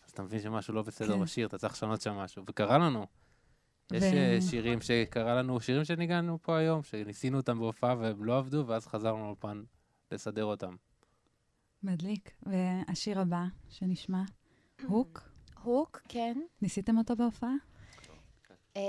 אז 0.05 0.11
אתה 0.11 0.23
מבין 0.23 0.39
שמשהו 0.41 0.73
לא 0.73 0.81
בסדר 0.81 1.13
כן. 1.13 1.21
בשיר, 1.21 1.47
אתה 1.47 1.57
צריך 1.57 1.73
לשנות 1.73 2.01
שם 2.01 2.13
משהו. 2.13 2.43
וקרה 2.47 2.77
לנו. 2.77 3.05
יש 3.91 4.03
ו- 4.03 4.05
אה, 4.05 4.37
שירים 4.49 4.81
שקרה 4.81 5.35
לנו, 5.35 5.59
שירים 5.59 5.85
שניגענו 5.85 6.37
פה 6.41 6.57
היום, 6.57 6.83
שניסינו 6.83 7.37
אותם 7.37 7.59
בהופעה 7.59 7.95
והם 7.99 8.23
לא 8.23 8.37
עבדו, 8.37 8.63
ואז 8.67 8.87
חזרנו 8.87 9.23
לאולפן 9.25 9.63
לסדר 10.11 10.45
אותם. 10.45 10.75
מדליק. 11.83 12.31
והשיר 12.43 13.19
הבא 13.19 13.43
שנשמע, 13.69 14.23
הוק, 14.87 15.29
הוק, 15.63 16.01
כן. 16.09 16.41
ניסיתם 16.61 16.97
אותו 16.97 17.15
בהופעה? 17.15 17.53
אה, 18.77 18.81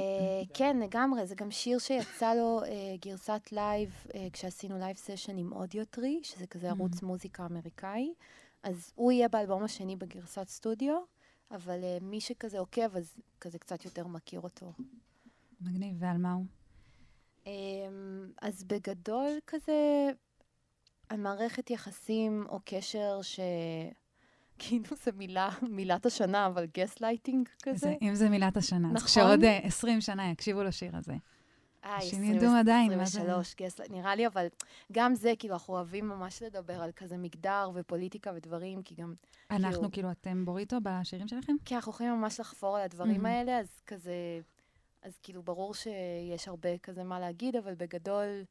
כן, 0.54 0.76
לגמרי, 0.78 1.26
זה 1.26 1.34
גם 1.34 1.50
שיר 1.50 1.78
שיצא 1.78 2.34
לו 2.34 2.60
אה, 2.64 2.70
גרסת 3.04 3.48
live 3.52 4.06
כשעשינו 4.32 4.78
live 4.78 4.96
session 4.96 5.38
עם 5.38 5.52
Audiotree, 5.52 6.20
שזה 6.22 6.46
כזה 6.46 6.68
ערוץ 6.70 7.02
מוזיקה 7.02 7.46
אמריקאי. 7.46 8.14
אז 8.62 8.92
הוא 8.94 9.12
יהיה 9.12 9.28
באלבום 9.28 9.62
השני 9.62 9.96
בגרסת 9.96 10.48
סטודיו, 10.48 10.96
אבל 11.50 11.84
אה, 11.84 11.98
מי 12.00 12.20
שכזה 12.20 12.58
עוקב, 12.58 12.96
אז 12.96 13.14
כזה 13.40 13.58
קצת 13.58 13.84
יותר 13.84 14.06
מכיר 14.06 14.40
אותו. 14.40 14.72
מגניב, 15.60 15.96
ועל 15.98 16.18
מה 16.18 16.32
הוא? 16.32 16.46
אמ, 17.46 18.32
אז 18.42 18.64
בגדול 18.64 19.30
כזה, 19.46 20.10
על 21.08 21.20
מערכת 21.20 21.70
יחסים 21.70 22.46
או 22.48 22.60
קשר 22.64 23.22
ש... 23.22 23.40
כאילו 24.58 24.96
זה 25.04 25.12
מילה, 25.12 25.48
מילת 25.62 26.06
השנה, 26.06 26.46
אבל 26.46 26.66
גסט 26.74 27.00
לייטינג 27.00 27.48
כזה. 27.62 27.78
זה, 27.78 27.94
אם 28.02 28.14
זה 28.14 28.28
מילת 28.28 28.56
השנה, 28.56 28.88
אז 28.88 28.94
נכון. 28.94 29.06
כשעוד 29.06 29.44
אה, 29.44 29.58
20 29.58 30.00
שנה 30.00 30.30
יקשיבו 30.30 30.62
לשיר 30.62 30.96
הזה. 30.96 31.14
אה, 31.84 31.96
אנשים 31.96 32.22
20, 32.22 32.36
ידעו 32.36 32.50
עדיין 32.54 32.90
מה 32.98 33.04
זה. 33.04 33.20
23, 33.20 33.54
גסט, 33.54 33.80
נראה 33.90 34.14
לי, 34.14 34.26
אבל 34.26 34.46
גם 34.92 35.14
זה, 35.14 35.32
כאילו, 35.38 35.54
אנחנו 35.54 35.74
אוהבים 35.74 36.08
ממש 36.08 36.42
לדבר 36.42 36.82
על 36.82 36.92
כזה 36.92 37.16
מגדר 37.16 37.70
ופוליטיקה 37.74 38.30
ודברים, 38.34 38.82
כי 38.82 38.94
גם, 38.94 39.14
אנחנו, 39.50 39.72
כאילו- 39.72 39.90
כאילו, 39.92 40.10
אתם 40.10 40.44
בוריטו 40.44 40.76
בשירים 40.82 41.28
שלכם? 41.28 41.52
כי 41.64 41.74
אנחנו 41.74 41.92
יכולים 41.92 42.12
ממש 42.12 42.40
לחפור 42.40 42.76
על 42.76 42.82
הדברים 42.82 43.12
מהמם. 43.12 43.26
האלה, 43.26 43.58
אז 43.58 43.80
כזה, 43.86 44.14
אז 45.02 45.18
כאילו, 45.22 45.42
ברור 45.42 45.74
שיש 45.74 46.48
הרבה 46.48 46.78
כזה 46.78 47.04
מה 47.04 47.20
להגיד, 47.20 47.56
אבל 47.56 47.74
בגדול, 47.74 48.44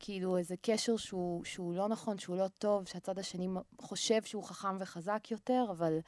כאילו, 0.00 0.36
איזה 0.36 0.54
קשר 0.62 0.96
שהוא, 0.96 1.44
שהוא 1.44 1.74
לא 1.74 1.88
נכון, 1.88 2.18
שהוא 2.18 2.36
לא 2.36 2.48
טוב, 2.48 2.88
שהצד 2.88 3.18
השני 3.18 3.48
חושב 3.80 4.22
שהוא 4.22 4.44
חכם 4.44 4.76
וחזק 4.80 5.30
יותר, 5.30 5.66
אבל 5.70 5.98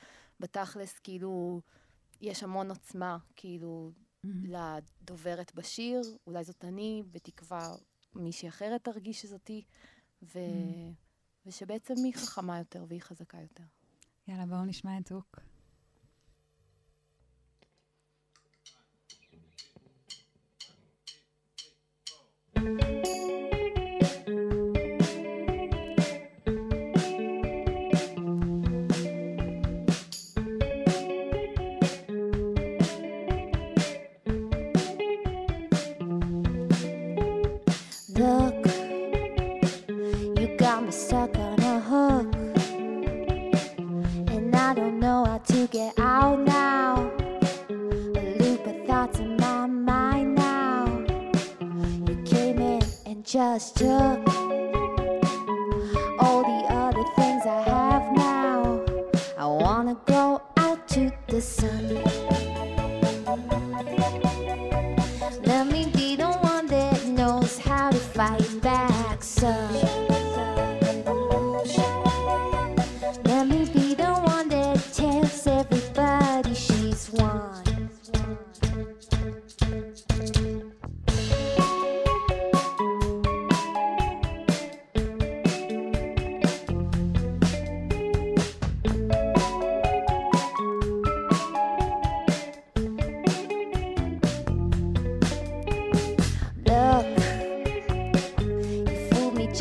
בתכלס, 0.41 0.99
כאילו, 0.99 1.61
יש 2.21 2.43
המון 2.43 2.71
עוצמה, 2.71 3.19
כאילו, 3.37 3.91
לדוברת 4.45 5.55
בשיר, 5.55 6.01
אולי 6.27 6.45
זאת 6.45 6.65
אני, 6.65 7.03
בתקווה 7.13 7.75
מישהי 8.15 8.49
אחרת 8.49 8.85
תרגיש 8.85 9.23
שזאתי, 9.23 9.65
ו... 10.23 10.39
ושבעצם 11.47 11.95
היא 12.05 12.15
חכמה 12.15 12.59
יותר 12.59 12.85
והיא 12.89 13.03
חזקה 13.03 13.39
יותר. 13.41 13.65
יאללה, 14.29 14.47
בואו 14.47 14.65
נשמע 14.65 14.99
את 14.99 15.13
הוק. 15.13 15.41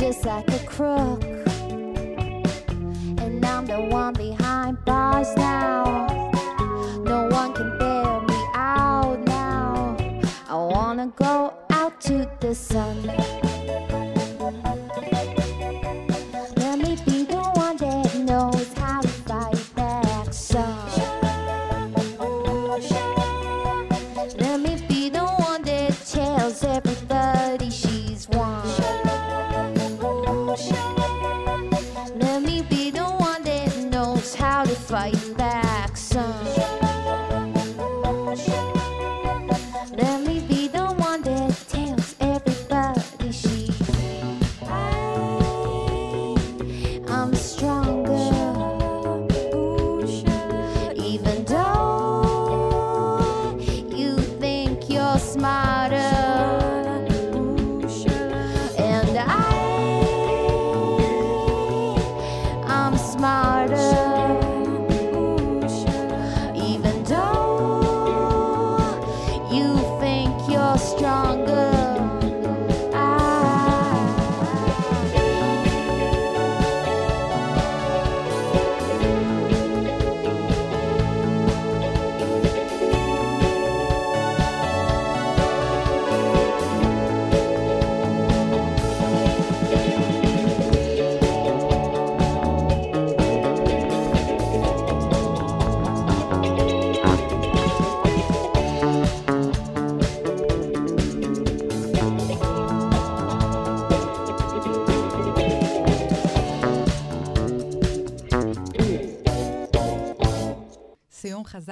Just 0.06 0.24
like 0.24 0.48
a 0.52 0.58
crook. 0.66 1.20
And 3.24 3.44
I'm 3.44 3.66
the 3.66 3.80
one 3.90 4.14
behind 4.14 4.84
bars 4.84 5.34
now. 5.36 6.06
No 7.02 7.26
one 7.26 7.52
can 7.52 7.76
bail 7.76 8.20
me 8.20 8.40
out 8.54 9.18
now. 9.24 9.96
I 10.48 10.54
wanna 10.54 11.08
go 11.16 11.54
out 11.70 12.00
to 12.02 12.30
the 12.38 12.54
sun. 12.54 12.95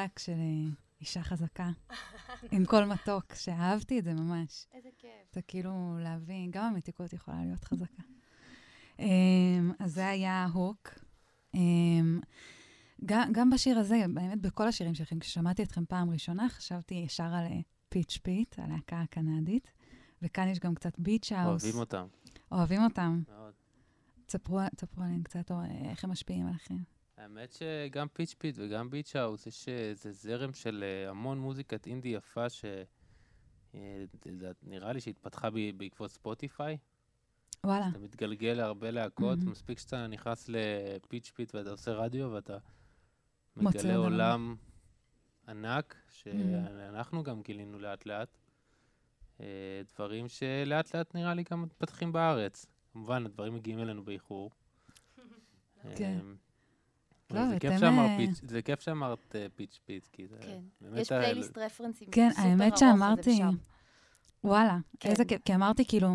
חזק 0.04 0.18
של 0.18 0.32
אה, 0.32 0.72
אישה 1.00 1.22
חזקה, 1.22 1.70
עם 2.52 2.64
קול 2.64 2.84
מתוק, 2.84 3.34
שאהבתי 3.34 3.98
את 3.98 4.04
זה 4.04 4.14
ממש. 4.14 4.66
איזה 4.72 4.88
כיף. 4.98 5.10
זה 5.32 5.42
כאילו 5.42 5.98
להבין, 6.00 6.50
גם 6.50 6.64
המתיקות 6.64 7.12
יכולה 7.12 7.36
להיות 7.44 7.64
חזקה. 7.64 8.02
אמ, 8.98 9.72
אז 9.78 9.94
זה 9.94 10.08
היה 10.08 10.46
Hook. 10.52 10.88
אמ, 11.54 12.20
גם, 13.04 13.28
גם 13.32 13.50
בשיר 13.50 13.78
הזה, 13.78 14.04
באמת 14.14 14.40
בכל 14.40 14.68
השירים 14.68 14.94
שלכם, 14.94 15.18
כששמעתי 15.18 15.62
אתכם 15.62 15.84
פעם 15.84 16.10
ראשונה, 16.10 16.48
חשבתי 16.48 16.94
ישר 16.94 17.34
על 17.34 17.44
אה, 17.44 17.60
Peach 17.88 18.18
Pit, 18.22 18.58
הלהקה 18.58 19.00
הקנדית, 19.00 19.72
וכאן 20.22 20.48
יש 20.48 20.58
גם 20.58 20.74
קצת 20.74 20.98
Beach 20.98 21.32
House. 21.32 21.64
אוהבים 21.64 21.80
אותם 21.80 22.06
אוהבים 22.52 22.84
אותם. 22.84 23.22
מאוד. 23.28 23.52
תספרו 24.26 24.60
עליהם 24.96 25.22
קצת, 25.22 25.50
או 25.50 25.60
אה, 25.60 25.90
איך 25.90 26.04
הם 26.04 26.10
משפיעים 26.10 26.46
עליכם. 26.46 26.93
האמת 27.16 27.52
שגם 27.52 28.08
Peach 28.08 28.34
Pit 28.38 28.54
וגם 28.58 28.90
Beach 28.90 29.16
House, 29.16 29.46
יש 29.46 29.68
אה, 29.68 29.74
איזה 29.74 30.12
זרם 30.12 30.52
של 30.52 30.84
אה, 30.86 31.10
המון 31.10 31.38
מוזיקת 31.38 31.86
אינדי 31.86 32.08
יפה, 32.08 32.48
ש... 32.48 32.64
אה, 33.74 34.04
נראה 34.62 34.92
לי 34.92 35.00
שהתפתחה 35.00 35.48
בעקבות 35.76 36.10
ספוטיפיי. 36.10 36.76
וואלה. 37.64 37.88
אתה 37.88 37.98
מתגלגל 37.98 38.52
להרבה 38.52 38.90
להקות, 38.90 39.38
מהמם. 39.38 39.50
מספיק 39.50 39.78
שאתה 39.78 40.06
נכנס 40.06 40.48
ל 40.48 40.62
Peach 40.62 41.30
Pit 41.34 41.54
ואתה 41.54 41.70
עושה 41.70 41.92
רדיו 41.92 42.30
ואתה 42.32 42.58
מגלה 43.56 43.96
עולם. 43.96 44.12
עולם 44.12 44.56
ענק, 45.48 45.96
שאנחנו 46.08 47.22
גם 47.22 47.42
גילינו 47.42 47.78
לאט 47.78 48.06
לאט. 48.06 48.38
אה, 49.40 49.82
דברים 49.94 50.28
שלאט 50.28 50.94
לאט 50.94 51.14
נראה 51.14 51.34
לי 51.34 51.44
גם 51.50 51.62
מתפתחים 51.62 52.12
בארץ. 52.12 52.66
כמובן, 52.92 53.26
הדברים 53.26 53.54
מגיעים 53.54 53.80
אלינו 53.80 54.04
באיחור. 54.04 54.50
כן. 55.96 56.20
אה, 57.36 57.42
לא, 57.44 57.48
זה 57.50 57.58
כיף 57.60 57.78
שאמרת 57.80 58.10
אה, 58.10 58.16
Peach- 58.16 58.40
זה 58.50 58.62
כיף 58.62 58.80
שאמרת 58.80 59.36
אה, 59.36 59.46
Peach 59.54 59.80
Pit, 59.84 60.06
כי 60.12 60.26
זה 60.28 60.36
כן. 60.40 60.60
באמת... 60.80 60.98
יש 60.98 61.12
ה- 61.12 61.18
פלייליסט 61.20 61.58
רפרנסים 61.58 62.08
כן, 62.10 62.28
האמת 62.36 62.78
שאמרתי. 62.78 63.40
וואלה, 64.44 64.78
כן. 65.00 65.10
איזה 65.10 65.24
כיף, 65.24 65.42
כי 65.44 65.54
אמרתי 65.54 65.84
כאילו, 65.84 66.08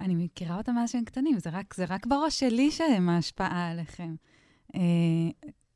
אני 0.00 0.14
מכירה 0.14 0.56
אותם 0.56 0.74
מאז 0.74 0.90
שהם 0.90 1.04
קטנים, 1.04 1.38
זה 1.38 1.50
רק, 1.50 1.74
זה 1.74 1.84
רק 1.88 2.06
בראש 2.06 2.40
שלי 2.40 2.70
שהם 2.70 3.08
ההשפעה 3.08 3.70
עליכם. 3.70 4.14
אה, 4.74 4.80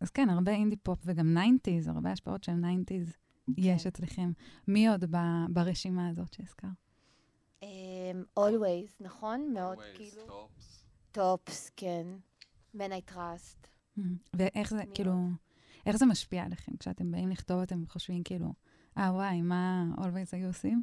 אז 0.01 0.11
כן, 0.11 0.29
הרבה 0.31 0.53
אינדי 0.53 0.77
פופ 0.77 0.99
וגם 1.05 1.37
90's, 1.39 1.91
הרבה 1.91 2.13
השפעות 2.13 2.45
של 2.45 2.53
90's 2.53 3.13
יש 3.59 3.83
כן. 3.83 3.89
אצלכם. 3.89 4.33
מי 4.69 4.89
עוד 4.89 5.05
ב, 5.11 5.17
ברשימה 5.51 6.09
הזאת 6.09 6.33
שהזכרת? 6.33 6.71
אמ, 7.63 7.69
Alvvays, 8.39 8.93
נכון? 9.01 9.51
מאוד 9.55 9.79
Alvvays, 9.79 9.97
כאילו. 9.97 10.27
TOPS. 10.27 10.85
TOPS, 11.13 11.71
כן. 11.77 12.07
Men 12.77 12.79
I 13.09 13.13
Trust. 13.13 13.67
ואיך 14.35 14.71
זה, 14.71 14.83
כאילו, 14.95 15.13
איך 15.87 15.97
זה 15.97 16.07
משפיע 16.07 16.45
עליכם? 16.45 16.77
כשאתם 16.77 17.11
באים 17.13 17.29
לכתוב, 17.29 17.61
אתם 17.61 17.87
חושבים 17.87 18.23
כאילו, 18.23 18.53
אה, 18.99 19.13
וואי, 19.13 19.43
מה 19.43 19.85
Alvvays 19.97 20.29
היו 20.33 20.47
עושים? 20.47 20.83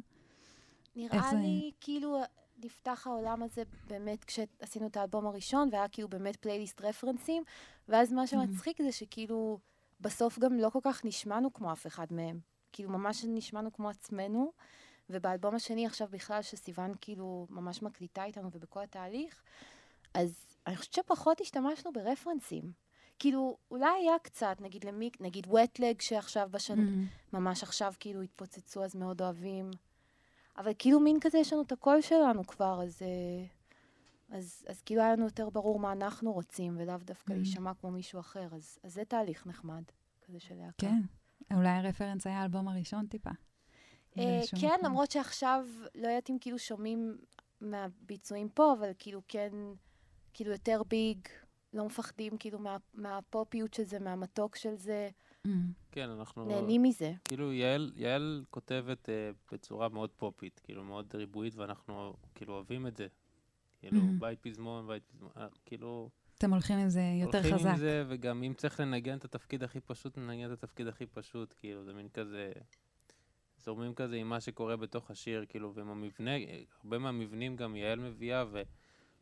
נראה 0.96 1.30
זה- 1.30 1.36
לי 1.36 1.70
כאילו 1.80 2.18
נפתח 2.64 3.06
העולם 3.06 3.42
הזה 3.42 3.62
באמת 3.88 4.24
כשעשינו 4.24 4.86
את 4.86 4.96
האלבום 4.96 5.26
הראשון, 5.26 5.68
והיה 5.72 5.88
כאילו 5.88 6.08
באמת 6.08 6.36
פלייליסט 6.36 6.80
רפרנסים, 6.80 7.42
ואז 7.88 8.12
מה 8.12 8.26
שמצחיק 8.26 8.82
זה 8.82 8.92
שכאילו 8.92 9.58
בסוף 10.00 10.38
גם 10.38 10.54
לא 10.58 10.70
כל 10.70 10.78
כך 10.82 11.04
נשמענו 11.04 11.52
כמו 11.52 11.72
אף 11.72 11.86
אחד 11.86 12.06
מהם. 12.10 12.40
כאילו 12.72 12.90
ממש 12.90 13.24
נשמענו 13.28 13.72
כמו 13.72 13.88
עצמנו, 13.90 14.52
ובאלבום 15.10 15.54
השני 15.54 15.86
עכשיו 15.86 16.08
בכלל 16.10 16.42
שסיוון 16.42 16.92
כאילו 17.00 17.46
ממש 17.50 17.82
מקליטה 17.82 18.24
איתנו 18.24 18.48
ובכל 18.52 18.82
התהליך, 18.82 19.42
אז 20.14 20.46
אני 20.66 20.76
חושבת 20.76 20.94
שפחות 20.94 21.40
השתמשנו 21.40 21.92
ברפרנסים. 21.92 22.72
כאילו, 23.18 23.56
אולי 23.70 23.88
היה 24.02 24.18
קצת, 24.22 24.56
נגיד 24.60 24.84
למי, 24.84 25.10
נגיד 25.20 25.46
וטלג 25.46 26.00
שעכשיו 26.00 26.48
בשנה, 26.50 26.82
Mhm. 26.82 27.36
ממש 27.36 27.62
עכשיו 27.62 27.92
כאילו 28.00 28.22
התפוצצו, 28.22 28.84
אז 28.84 28.96
מאוד 28.96 29.22
אוהבים. 29.22 29.70
אבל 30.58 30.72
כאילו 30.78 31.00
מין 31.00 31.20
כזה, 31.20 31.38
יש 31.38 31.52
לנו 31.52 31.62
את 31.62 31.72
הקול 31.72 32.00
שלנו 32.00 32.46
כבר, 32.46 32.82
אז, 32.82 33.02
אה, 33.02 33.46
אז, 34.36 34.64
אז 34.68 34.82
כאילו 34.82 35.02
היה 35.02 35.12
לנו 35.12 35.24
יותר 35.24 35.50
ברור 35.50 35.78
מה 35.78 35.92
אנחנו 35.92 36.32
רוצים, 36.32 36.76
ולאו 36.78 36.96
דווקא 36.98 37.32
Mhm. 37.32 37.36
להישמע 37.36 37.74
כמו 37.74 37.90
מישהו 37.90 38.20
אחר, 38.20 38.48
אז, 38.54 38.78
אז 38.82 38.94
זה 38.94 39.04
תהליך 39.04 39.46
נחמד, 39.46 39.82
כזה 40.26 40.40
של 40.40 40.54
להקה. 40.54 40.72
כן. 40.78 41.02
אולי 41.54 41.68
הרפרנס 41.68 42.26
היה 42.26 42.40
האלבום 42.40 42.68
הראשון 42.68 43.06
טיפה. 43.06 43.30
אה, 43.30 43.34
באיזשהו 44.16 44.58
כן, 44.60 44.66
מקום. 44.74 44.84
למרות 44.86 45.10
שעכשיו, 45.10 45.66
לא 45.94 46.08
יודעת 46.08 46.30
אם 46.30 46.36
כאילו 46.40 46.58
שומעים 46.58 47.18
מהביצועים 47.60 48.48
פה, 48.48 48.72
אבל 48.78 48.90
כאילו 48.98 49.20
כן, 49.28 49.50
כאילו 50.34 50.52
יותר 50.52 50.82
ביג, 50.88 51.18
לא 51.72 51.86
מפחדים 51.86 52.38
כאילו 52.38 52.58
מה, 52.58 52.76
מהפופיות 52.94 53.74
של 53.74 53.82
זה, 53.84 53.98
מהמתוק 53.98 54.56
של 54.56 54.74
זה, 54.74 55.08
Mhm. 55.46 55.48
כן, 55.92 56.08
אנחנו... 56.10 56.44
נהנים 56.44 56.82
מזה. 56.82 57.12
כאילו, 57.24 57.52
יעל, 57.52 57.92
יעל 57.96 58.44
כותבת 58.50 59.08
אה, 59.08 59.30
בצורה 59.52 59.88
מאוד 59.88 60.10
פופית, 60.16 60.60
כאילו, 60.64 60.84
מאוד 60.84 61.14
ריבועית, 61.14 61.54
ואנחנו 61.54 62.14
כאילו 62.34 62.54
אוהבים 62.54 62.86
את 62.86 62.96
זה. 62.96 63.06
כאילו, 63.78 64.00
Mhm. 64.00 64.20
בית 64.20 64.38
פזמון, 64.40 64.86
בית 64.86 65.02
פזמון, 65.04 65.30
אה, 65.36 65.46
כאילו... 65.66 66.10
אתם 66.38 66.52
הולכים 66.52 66.78
עם 66.78 66.88
זה 66.88 67.00
יותר 67.20 67.38
הולכים 67.38 67.54
חזק. 67.58 67.70
עם 67.70 67.76
זה, 67.76 68.04
וגם 68.08 68.42
אם 68.42 68.54
צריך 68.54 68.80
לנגן 68.80 69.16
את 69.18 69.24
התפקיד 69.24 69.62
הכי 69.62 69.80
פשוט, 69.80 70.18
ננגן 70.18 70.52
את 70.52 70.62
התפקיד 70.62 70.86
הכי 70.86 71.06
פשוט, 71.06 71.54
כאילו, 71.58 71.84
זה 71.84 71.92
מין 71.92 72.08
כזה... 72.08 72.52
זורמים 73.58 73.94
כזה 73.94 74.16
עם 74.16 74.28
מה 74.28 74.40
שקורה 74.40 74.76
בתוך 74.76 75.10
השיר, 75.10 75.44
כאילו, 75.48 75.74
ועם 75.74 75.88
המבנה, 75.88 76.30
הרבה 76.80 76.98
מהמבנים 76.98 77.56
גם 77.56 77.76
יעל 77.76 77.98
מביאה, 78.00 78.44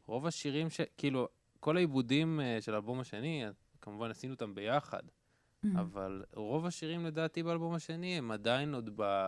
ורוב 0.09 0.27
השירים 0.27 0.71
ש... 0.71 0.81
כאילו, 0.99 1.29
כל 1.65 1.77
העיבודים 1.77 2.41
אה, 2.41 2.59
של 2.61 2.75
האלבום 2.75 3.01
השני, 3.01 3.45
כמובן 3.81 4.11
עשינו 4.11 4.33
אותם 4.35 4.55
ביחד, 4.55 5.03
Mhm. 5.65 5.67
אבל 5.81 6.25
רוב 6.35 6.67
השירים 6.67 7.07
לדעתי 7.07 7.43
באלבום 7.43 7.75
השני 7.75 8.19
הם 8.19 8.31
עדיין 8.31 8.75
עוד 8.75 8.91
ב... 8.97 9.27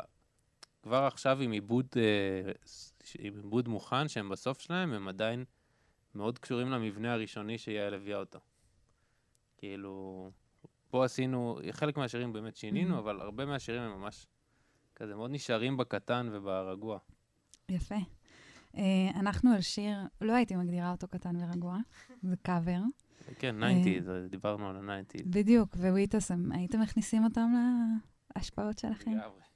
כבר 0.82 1.04
עכשיו 1.04 1.40
עם 1.40 1.50
עיבוד, 1.52 1.86
אה, 1.96 2.52
עם 3.18 3.34
עיבוד 3.36 3.68
מוכן, 3.68 4.08
שהם 4.08 4.28
בסוף 4.28 4.60
שלהם, 4.60 4.92
הם 4.92 5.08
עדיין 5.08 5.44
מאוד 6.14 6.38
קשורים 6.38 6.68
למבנה 6.70 7.12
הראשוני 7.12 7.58
שיעל 7.58 7.94
הביאה 7.94 8.18
אותו. 8.18 8.38
כאילו, 9.56 10.30
פה 10.88 11.04
עשינו, 11.04 11.58
חלק 11.70 11.96
מהשירים 11.96 12.32
באמת 12.32 12.54
Mm-hmm. 12.54 12.58
שינינו, 12.60 12.98
אבל 12.98 13.20
הרבה 13.20 13.46
מהשירים 13.46 13.82
הם 13.82 14.00
ממש 14.00 14.26
כזה 14.94 15.14
מאוד 15.16 15.30
נשארים 15.30 15.76
בקטן 15.76 16.28
וברגוע. 16.32 16.98
יפה. 17.68 17.94
אה, 18.76 19.10
אנחנו 19.20 19.52
על 19.52 19.60
שיר, 19.60 19.98
לא 20.20 20.32
הייתי 20.32 20.56
מגדירה 20.56 20.92
אותו 20.92 21.08
קטן 21.08 21.36
ורגוע, 21.36 21.78
זה 22.22 22.36
קאבר. 22.42 22.80
כן, 23.38 23.62
אה. 23.62 23.70
90's, 23.70 24.30
דיברנו 24.30 24.68
על 24.68 24.90
ה-90's. 24.90 25.22
בדיוק, 25.26 25.76
וויטוס, 25.76 26.30
הייתם 26.50 26.80
מכניסים 26.80 27.24
אותם 27.24 27.52
להשפעות 28.36 28.78
שלכם? 28.78 29.10
לגמרי. 29.10 29.46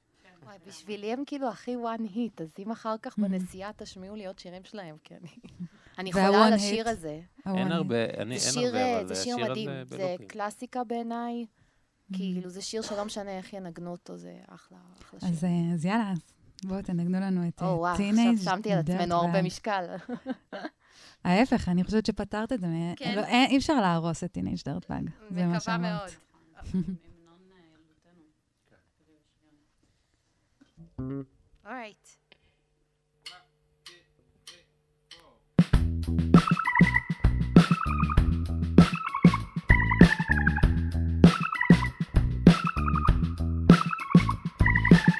וואי, 0.43 0.57
בשבילי 0.67 1.13
הם 1.13 1.23
כאילו 1.25 1.49
הכי 1.49 1.75
one 1.75 2.15
hit, 2.15 2.43
אז 2.43 2.49
אם 2.59 2.71
אחר 2.71 2.95
כך. 3.01 3.19
בנסיעה 3.19 3.71
תשמיעו 3.73 4.15
לי 4.15 4.27
עוד 4.27 4.39
שירים 4.39 4.63
שלהם, 4.63 4.95
כי 5.03 5.15
אני... 5.15 5.27
אני 5.99 6.13
חולה 6.13 6.45
על 6.47 6.53
one 6.53 6.55
השיר. 6.55 6.89
הזה. 6.89 7.21
אין 7.45 7.71
הרבה, 7.71 8.05
אני, 8.05 8.39
זה 8.39 8.45
אין 8.45 8.53
שיר, 8.53 8.65
הרבה, 8.65 8.77
אה, 8.77 8.99
אבל 8.99 9.07
זה 9.07 9.23
שיר 9.23 9.37
מדהים, 9.37 9.69
זה. 9.85 10.15
קלאסיקה 10.27 10.83
בעיניי. 10.83 11.45
כאילו, 12.13 12.49
זה 12.49 12.61
שיר 12.61 12.81
שלא 12.81 13.05
משנה 13.05 13.37
איך 13.37 13.53
ינגנו 13.53 13.91
אותו, 13.91 14.17
זה 14.17 14.37
אחלה, 14.47 14.77
אחלה 15.01 15.19
שיר. 15.19 15.29
אז, 15.29 15.43
אה, 15.43 15.89
יאללה, 15.89 16.13
בואו 16.65 16.81
תנגנו 16.81 17.19
לנו 17.19 17.47
את 17.47 17.61
או 17.61 17.67
וואו, 17.67 17.97
טינג' 17.97 18.33
עכשיו 18.33 18.55
שמתי 18.55 18.73
על 18.73 18.79
עצמנו 18.79 19.15
הרבה 19.15 19.41
משקל. 19.41 19.85
ההפך, 21.25 21.69
אני 21.69 21.83
חושבת 21.83 22.05
שפתרת 22.05 22.51
את 22.51 22.59
זה. 22.59 22.67
כן. 22.95 23.15
לא, 23.15 23.25
אי 23.25 23.57
אפשר 23.57 23.81
להרוס 23.81 24.23
את 24.23 24.31
טינג' 24.31 24.57
דרט 24.65 24.89
באג. 24.89 25.09
זה 25.29 25.45
מה 25.45 25.47
מקווה 25.47 25.59
שאמרת. 25.59 26.11
מאוד. 26.73 26.83
אה. 30.99 31.71
אורייט. 31.71 32.07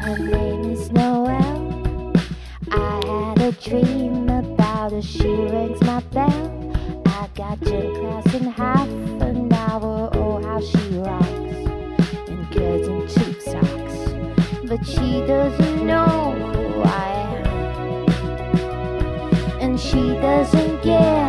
Her 0.03 0.17
name 0.17 0.71
is 0.71 0.89
Noel. 0.91 1.20
Dream 3.63 4.27
about 4.27 4.91
her. 4.91 5.01
She 5.03 5.27
rings 5.27 5.79
my 5.81 5.99
bell. 6.11 7.03
I 7.05 7.27
got 7.35 7.59
gym 7.61 7.93
class 7.93 8.33
in 8.33 8.45
half 8.45 8.87
an 8.87 9.53
hour. 9.53 10.09
Oh, 10.13 10.41
how 10.41 10.59
she 10.59 10.97
rocks 10.97 11.27
in 12.27 12.47
kids 12.49 12.87
and 12.87 13.07
cheap 13.07 13.39
socks. 13.39 13.97
But 14.67 14.83
she 14.83 15.21
doesn't 15.27 15.85
know 15.85 16.31
who 16.53 16.81
I 16.81 17.07
am, 17.35 17.45
and 19.61 19.79
she 19.79 20.15
doesn't 20.15 20.81
give 20.81 21.20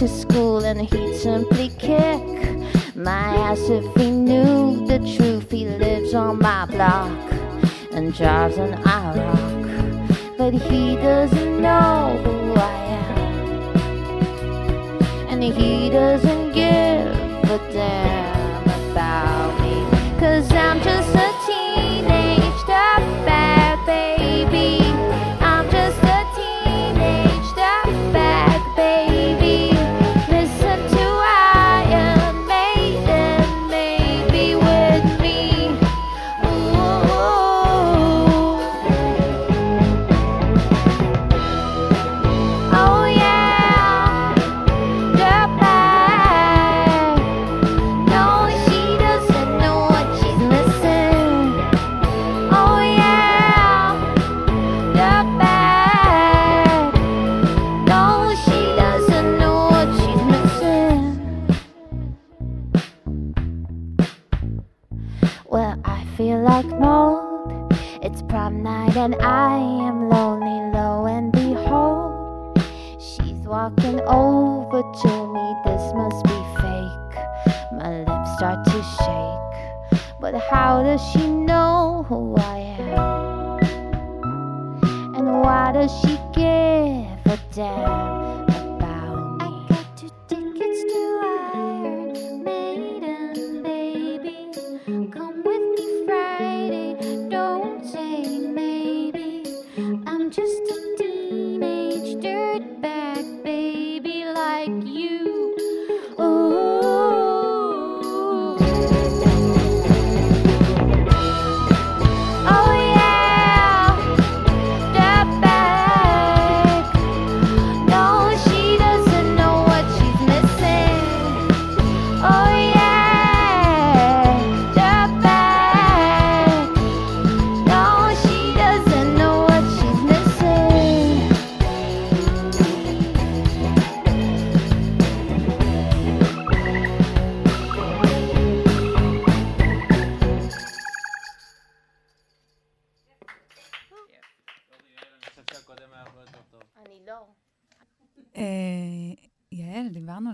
to 0.00 0.08
school, 0.08 0.64
and 0.64 0.80
he'd 0.80 1.14
simply 1.14 1.68
kick 1.78 2.22
my 2.96 3.36
ass 3.48 3.68
if 3.68 3.84
he 3.96 4.10
knew 4.10 4.86
the 4.86 4.98
truth. 4.98 5.50
He 5.50 5.66
lives 5.66 6.14
on 6.14 6.38
my 6.38 6.64
block 6.64 7.12
and 7.92 8.14
drives 8.14 8.56
an 8.56 8.72
IROC, 8.82 10.38
but 10.38 10.54
he 10.54 10.96
doesn't 10.96 11.60
know 11.60 12.18
who 12.24 12.54
I 12.54 12.72
am, 13.04 13.18
and 15.28 15.42
he 15.42 15.90
doesn't 15.90 16.52
give 16.54 17.06
a 17.50 17.58
damn 17.70 18.62
about 18.90 19.52
me, 19.60 19.84
cause 20.18 20.50
I'm 20.50 20.80
just 20.80 20.99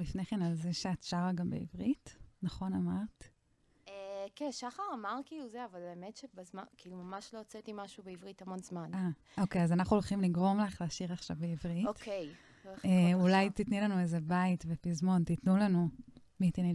לפני 0.07 0.25
כן 0.25 0.43
על 0.43 0.55
זה 0.55 0.73
שאת 0.73 1.03
שרה 1.03 1.33
גם 1.33 1.51
בעברית, 1.51 2.17
נכון 2.43 2.73
אמרת? 2.73 3.29
אה, 3.89 4.27
כן, 4.35 4.53
שחר 4.53 4.83
אמר 4.95 5.21
כאילו 5.25 5.49
זה, 5.49 5.65
אבל 5.65 5.81
האמת 5.83 6.17
שבזמן, 6.17 6.63
כאילו 6.77 6.97
ממש 6.97 7.35
לא 7.35 7.39
הוצאתי 7.39 7.73
משהו 7.75 8.03
בעברית 8.05 8.43
המון 8.43 8.59
זמן. 8.59 8.95
אה, 8.95 9.09
אוקיי, 9.39 9.63
אז 9.63 9.73
אנחנו 9.73 9.97
הולכים 9.97 10.21
לגרום 10.21 10.61
לך 10.61 10.83
לשיר 10.87 11.13
עכשיו 11.13 11.37
בעברית. 11.41 11.87
אוקיי. 11.87 12.33
הולך 12.65 12.85
אה, 12.85 13.15
אולי. 13.15 13.51
תתני 13.51 13.81
לנו 13.81 14.01
איזה 14.01 14.21
בית 14.21 14.65
ופזמון, 14.67 15.25
תיתנו 15.25 15.57
לנו 15.57 15.89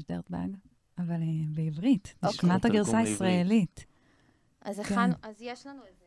דרטבאג, 0.10 0.58
אבל 0.98 1.22
אה, 1.22 1.28
בעברית. 1.56 2.16
אוקיי. 2.24 2.38
נשמע 2.38 2.56
את 2.56 2.66
הגרסה. 2.66 2.98
הישראלית. 2.98 3.86
אז 4.62 4.80
כן. 4.80 4.96
אז 5.22 5.42
יש 5.42 5.68
לנו 5.68 5.86
איזה... 5.86 6.01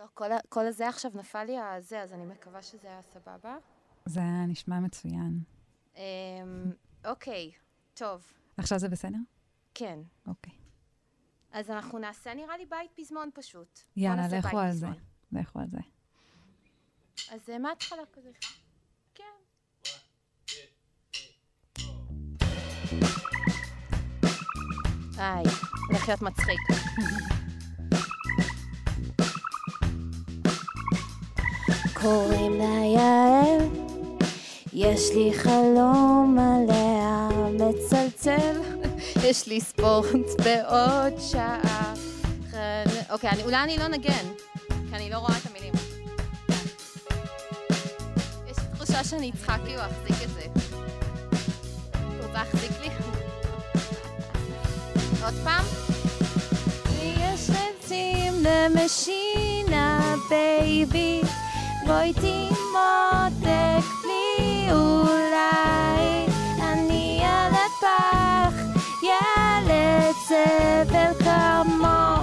לא, 0.00 0.04
כל, 0.14 0.28
כל 0.48 0.66
הזה 0.66 0.88
עכשיו 0.88 1.10
נפל 1.14 1.44
לי 1.44 1.58
הזה, 1.58 2.02
אז 2.02 2.12
אני 2.12 2.26
מקווה 2.26 2.62
שזה 2.62 2.88
היה 2.88 3.02
סבבה. 3.02 3.56
זה 4.04 4.20
היה 4.20 4.46
נשמע 4.46 4.80
מצוין. 4.80 5.40
אמ, 5.96 6.02
אוקיי, 7.04 7.52
טוב, 7.94 8.32
עכשיו 8.56 8.78
זה 8.78 8.88
בסדר? 8.88 9.18
כן. 9.74 9.98
אוקיי. 10.26 10.52
אז 11.52 11.70
אנחנו 11.70 11.98
נעשה, 11.98 12.34
נראה 12.34 12.56
לי, 12.56 12.66
בית 12.66 12.90
פזמון 12.96 13.30
פשוט. 13.34 13.80
יאללה, 13.96 14.28
לכו 14.38 14.58
על 14.58 14.72
זה. 14.72 14.86
לכו 15.32 15.58
על 15.58 15.66
זה. 15.70 15.78
אז 17.30 17.50
אה, 17.50 17.58
מההתחלה 17.58 18.02
כזה. 18.12 18.30
כן. 19.14 19.24
היי, 25.18 25.44
הולך 25.88 26.08
להיות 26.08 26.22
מצחיק. 26.22 26.60
קוראים 32.02 32.58
לה 32.58 32.84
יעל, 32.94 33.68
יש 34.72 35.00
לי 35.14 35.30
חלום 35.34 36.38
עליה 36.38 37.28
מצלצל. 37.52 38.60
יש 39.28 39.46
לי 39.46 39.60
ספורט 39.60 40.06
בעוד 40.44 41.20
שעה. 41.20 41.94
אוקיי, 43.10 43.30
אני- 43.30 43.42
אולי 43.42 43.56
אני 43.56 43.78
לא 43.78 43.88
נגן, 43.88 44.24
כי 44.68 44.96
אני 44.96 45.10
לא 45.10 45.16
רואה 45.18 45.32
את 45.38 45.50
המילים. 45.50 45.72
יש 48.50 48.58
לי 48.58 48.64
תחושה 48.76 49.04
שאני 49.04 49.32
צריכה 49.32 49.56
כאילו 49.64 49.76
להחזיק 49.82 50.22
את 50.24 50.34
זה. 50.34 50.40
רוצה 52.16 52.32
להחזיק 52.32 52.70
לי? 52.80 52.88
עוד 55.24 55.34
פעם? 55.44 55.64
יש 57.02 57.50
עצים 57.50 58.32
למשינה, 58.42 60.14
בייבי, 60.30 61.20
בואי 61.90 62.12
תמותק 62.12 63.86
לי 64.06 64.68
אולי. 64.72 66.26
אני 66.62 67.22
על 67.24 67.52
הפח, 67.52 68.54
ילד 69.02 70.14
זבל 70.28 71.24
כמוך. 71.24 72.19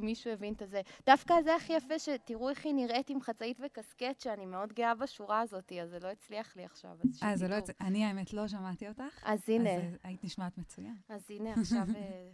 אם 0.00 0.06
מישהו 0.06 0.30
הבין 0.32 0.54
את 0.54 0.62
זה. 0.70 0.80
דווקא 1.06 1.34
זה 1.42 1.56
הכי 1.56 1.72
יפה, 1.72 1.98
שתראו 1.98 2.48
איך 2.50 2.64
היא 2.64 2.74
נראית 2.74 3.10
עם 3.10 3.20
חצאית 3.20 3.60
וקסקט, 3.66 4.20
שאני 4.20 4.46
מאוד 4.46 4.72
גאה 4.72 4.94
בשורה 4.94 5.40
הזאת, 5.40 5.72
אז 5.82 5.90
זה 5.90 5.98
לא 5.98 6.08
הצליח 6.08 6.56
לי 6.56 6.64
עכשיו, 6.64 6.90
אז 7.02 7.22
אה, 7.22 7.36
זה 7.36 7.48
לא... 7.48 7.54
יצא- 7.54 7.72
אני, 7.80 8.04
האמת, 8.04 8.32
לא 8.32 8.48
שמעתי 8.48 8.88
אותך. 8.88 9.22
אז 9.24 9.48
הנה, 9.48 9.70
אז 9.70 9.82
אה, 9.82 9.90
היית 10.02 10.24
נשמעת 10.24 10.58
מצוין. 10.58 10.96
אז 11.08 11.30
הנה 11.30 11.52
עכשיו 11.52 11.86
אה, 11.96 12.30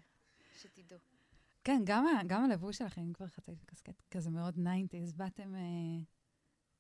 שתדעו. 0.61 0.99
כן, 1.65 1.83
גם, 1.85 2.07
גם 2.27 2.45
הלבוש 2.45 2.79
שלכם, 2.79 3.01
אם 3.01 3.13
כבר 3.13 3.27
חצאית 3.27 3.59
וקסקט, 3.63 4.03
כזה 4.11 4.31
מאוד 4.31 4.55
90's, 4.55 5.17
באתם 5.17 5.55
אה, 5.55 5.61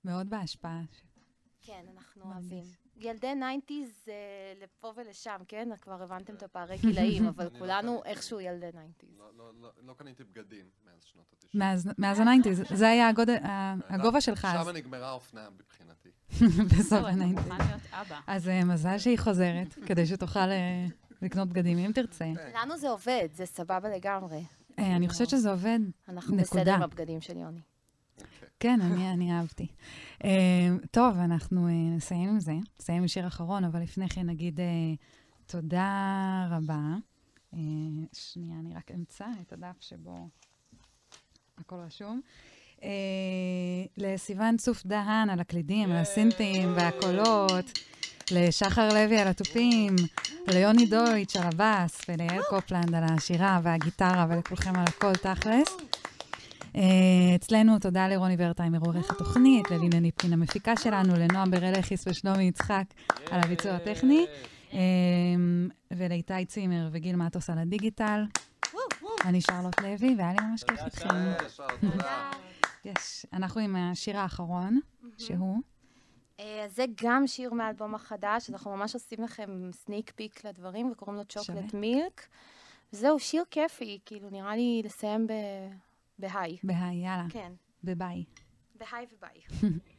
מאוד 0.04 0.30
בהשפעה. 0.30 0.82
כן, 1.66 1.84
אנחנו. 1.96 2.22
אוהבים. 2.24 2.64
ילדי 2.96 3.32
90's 3.32 4.08
אה, 4.08 4.14
לפה 4.62 4.92
ולשם, 4.96 5.36
כן? 5.48 5.68
כבר 5.80 6.02
הבנתם 6.02 6.34
את 6.34 6.42
הפערי 6.42 6.76
גילאים, 6.86 7.26
אבל 7.26 7.44
לא 7.44 7.58
כולנו. 7.58 8.02
איכשהו 8.04 8.40
ילדי 8.40 8.68
90's. 8.68 9.06
לא- 9.18 9.30
לא- 9.38 9.52
לא- 9.82 9.94
קניתי 9.94 10.24
בגדים 10.24 10.66
מאז 10.86 11.04
שנות 11.04 11.26
ה-90. 11.32 11.48
מאז, 11.98 12.20
ה-90's, 12.20 12.74
זה 12.80 12.88
היה 12.88 13.08
הגובה 13.88 14.20
שלך 14.20 14.44
אז, 14.52 14.66
שם 14.66 14.72
נגמרה 14.72 15.08
האופנה 15.08 15.48
מבחינתי. 15.50 16.08
בסוף 16.78 16.88
טוב, 16.88 17.06
אתה 17.06 17.08
ה-90's. 17.08 17.24
מוכן 17.26 17.66
להיות 17.66 17.80
אבא. 17.92 18.20
אז 18.26 18.48
אה, 18.48 18.64
מזל 18.64 18.98
שהיא 18.98 19.18
חוזרת, 19.18 19.74
כדי 19.86 20.06
שתוכל 20.06 20.38
אה, 20.50 20.86
לקנות 21.22 21.48
בגדים, 21.48 21.78
אם 21.78 21.92
תרצה. 21.94 22.24
לנו 22.54 22.78
זה 22.78 22.88
עובד, 22.90 23.28
זה 23.34 23.46
סבבה 23.46 23.88
לגמרי. 23.88 24.44
אני 24.78 25.08
חושבת 25.08 25.28
שזה 25.28 25.50
עובד. 25.50 25.78
אנחנו 26.08 26.36
נקודה. 26.36 26.60
בסדר 26.60 26.74
עם 26.74 26.82
הבגדים 26.82 27.20
של 27.20 27.36
יוני. 27.36 27.60
כן, 28.60 28.80
אני, 28.80 29.12
אני 29.12 29.32
אהבתי. 29.32 29.66
אה, 30.24 30.68
טוב, 30.90 31.16
אנחנו 31.18 31.66
אה, 31.66 31.72
נסיים 31.72 32.28
עם 32.28 32.40
זה, 32.40 32.54
נסיים 32.80 33.02
עם 33.02 33.08
שיר 33.08 33.26
אחרון, 33.26 33.64
אבל 33.64 33.82
לפני 33.82 34.08
כן 34.08 34.26
נגיד 34.26 34.60
אה, 34.60 34.66
תודה 35.46 36.48
רבה. 36.50 36.94
אה, 37.54 37.58
שנייה, 38.12 38.58
אני 38.60 38.74
רק 38.74 38.90
אמצא 38.94 39.24
את 39.42 39.52
הדף 39.52 39.76
שבו 39.80 40.28
הכל 41.58 41.76
רשום. 41.76 42.20
אה, 42.82 42.88
לסיון 43.96 44.56
צוף 44.56 44.86
דהן 44.86 45.30
על 45.30 45.40
הקלידים, 45.40 45.90
על 45.92 45.96
הסינטים 45.96 46.72
והקולות, 46.76 47.78
לשחר 48.30 48.88
לוי 48.88 49.18
על 49.18 49.28
התופים, 49.28 49.96
ליוני 50.48 50.86
דויטש 50.86 51.36
על 51.36 51.46
הבאס, 51.46 52.00
וליעל 52.08 52.42
קופלנד 52.50 52.94
על 52.94 53.04
השירה 53.04 53.60
והגיטרה, 53.62 54.26
ולכולכם 54.30 54.76
על 54.76 54.84
הכל 54.88 55.12
תכלס. 55.14 55.76
אה, 56.76 56.82
אצלנו 57.36 57.78
תודה 57.78 58.08
לרוני 58.08 58.36
ורטהיימר, 58.38 58.78
עורך 58.78 59.10
התוכנית, 59.10 59.70
ללינה 59.70 60.00
ליפקין 60.00 60.32
המפיקה 60.32 60.76
שלנו, 60.76 61.14
לנועם 61.14 61.50
ברלכיס 61.50 62.06
ושלומי 62.06 62.42
יצחק 62.42 62.84
על 63.30 63.40
הביצוע 63.44 63.72
הטכני, 63.72 64.26
אה, 64.72 64.78
ולאיתי 65.90 66.44
צימר 66.44 66.88
וגיל 66.92 67.16
מטוס 67.16 67.50
על 67.50 67.58
הדיגיטל. 67.58 68.24
אני 69.24 69.40
שרלוט 69.40 69.80
לוי, 69.80 70.14
והיה 70.18 70.32
לי 70.32 70.46
ממש 70.46 70.64
כיף 70.64 70.80
איתכם. 70.84 71.08
יש, 72.84 73.26
אנחנו 73.32 73.60
עם 73.60 73.76
השיר 73.76 74.18
האחרון, 74.18 74.80
שהוא, 75.18 75.58
אה, 76.40 76.64
אז 76.64 76.76
זה 76.76 76.84
גם 77.02 77.26
שיר 77.26 77.52
מהאלבום 77.52 77.94
החדש, 77.94 78.48
אז 78.48 78.54
אנחנו 78.54 78.76
ממש 78.76 78.94
עושים 78.94 79.24
לכם 79.24 79.70
סניק 79.72 80.12
פיק 80.16 80.44
לדברים, 80.44 80.90
וקוראים 80.92 81.16
לו 81.16 81.24
צ'וקלט. 81.24 81.74
מילק. 81.74 82.26
וזהו, 82.92 83.18
שיר 83.18 83.42
כיפי, 83.50 83.98
כאילו, 84.06 84.30
נראה 84.30 84.56
לי 84.56 84.82
לסיים 84.84 85.26
ב... 85.26 85.32
בהיי. 86.18 86.56
בהיי, 86.62 86.96
יאללה, 86.96 87.26
כן, 87.30 87.52
בביי. 87.84 88.24
בהיי 88.74 89.06
וביי. 89.12 89.40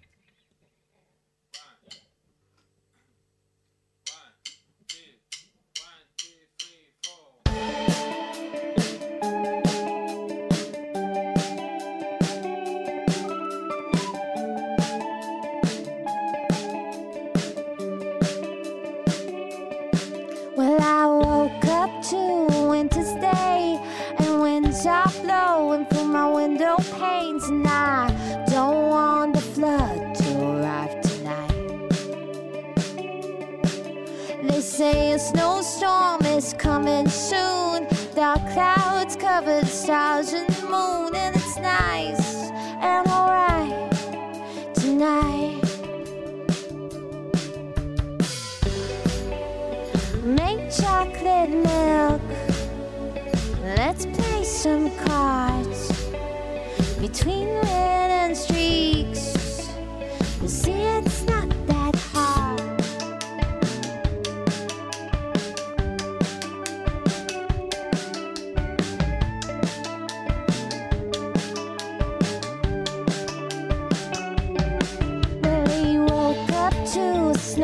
cover 39.39 39.61
the 39.61 39.67
stars 39.67 40.33
and 40.33 40.49
the 40.49 40.63
moon, 40.63 41.15
and 41.15 41.35
it's 41.35 41.57
nice 41.57 42.49
and 42.81 43.07
alright 43.07 43.91
tonight. 44.73 45.61
Make 50.23 50.71
chocolate 50.71 51.51
milk. 51.51 52.21
Let's 53.61 54.07
play 54.07 54.43
some 54.43 54.89
cards 55.05 55.46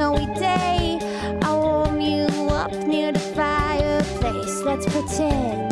snowy 0.04 0.26
day. 0.38 1.00
I'll 1.44 1.62
warm 1.62 2.02
you 2.02 2.26
up 2.50 2.74
near 2.86 3.14
the 3.14 3.20
fireplace. 3.20 4.62
Let's 4.64 4.86
pretend 4.86 5.63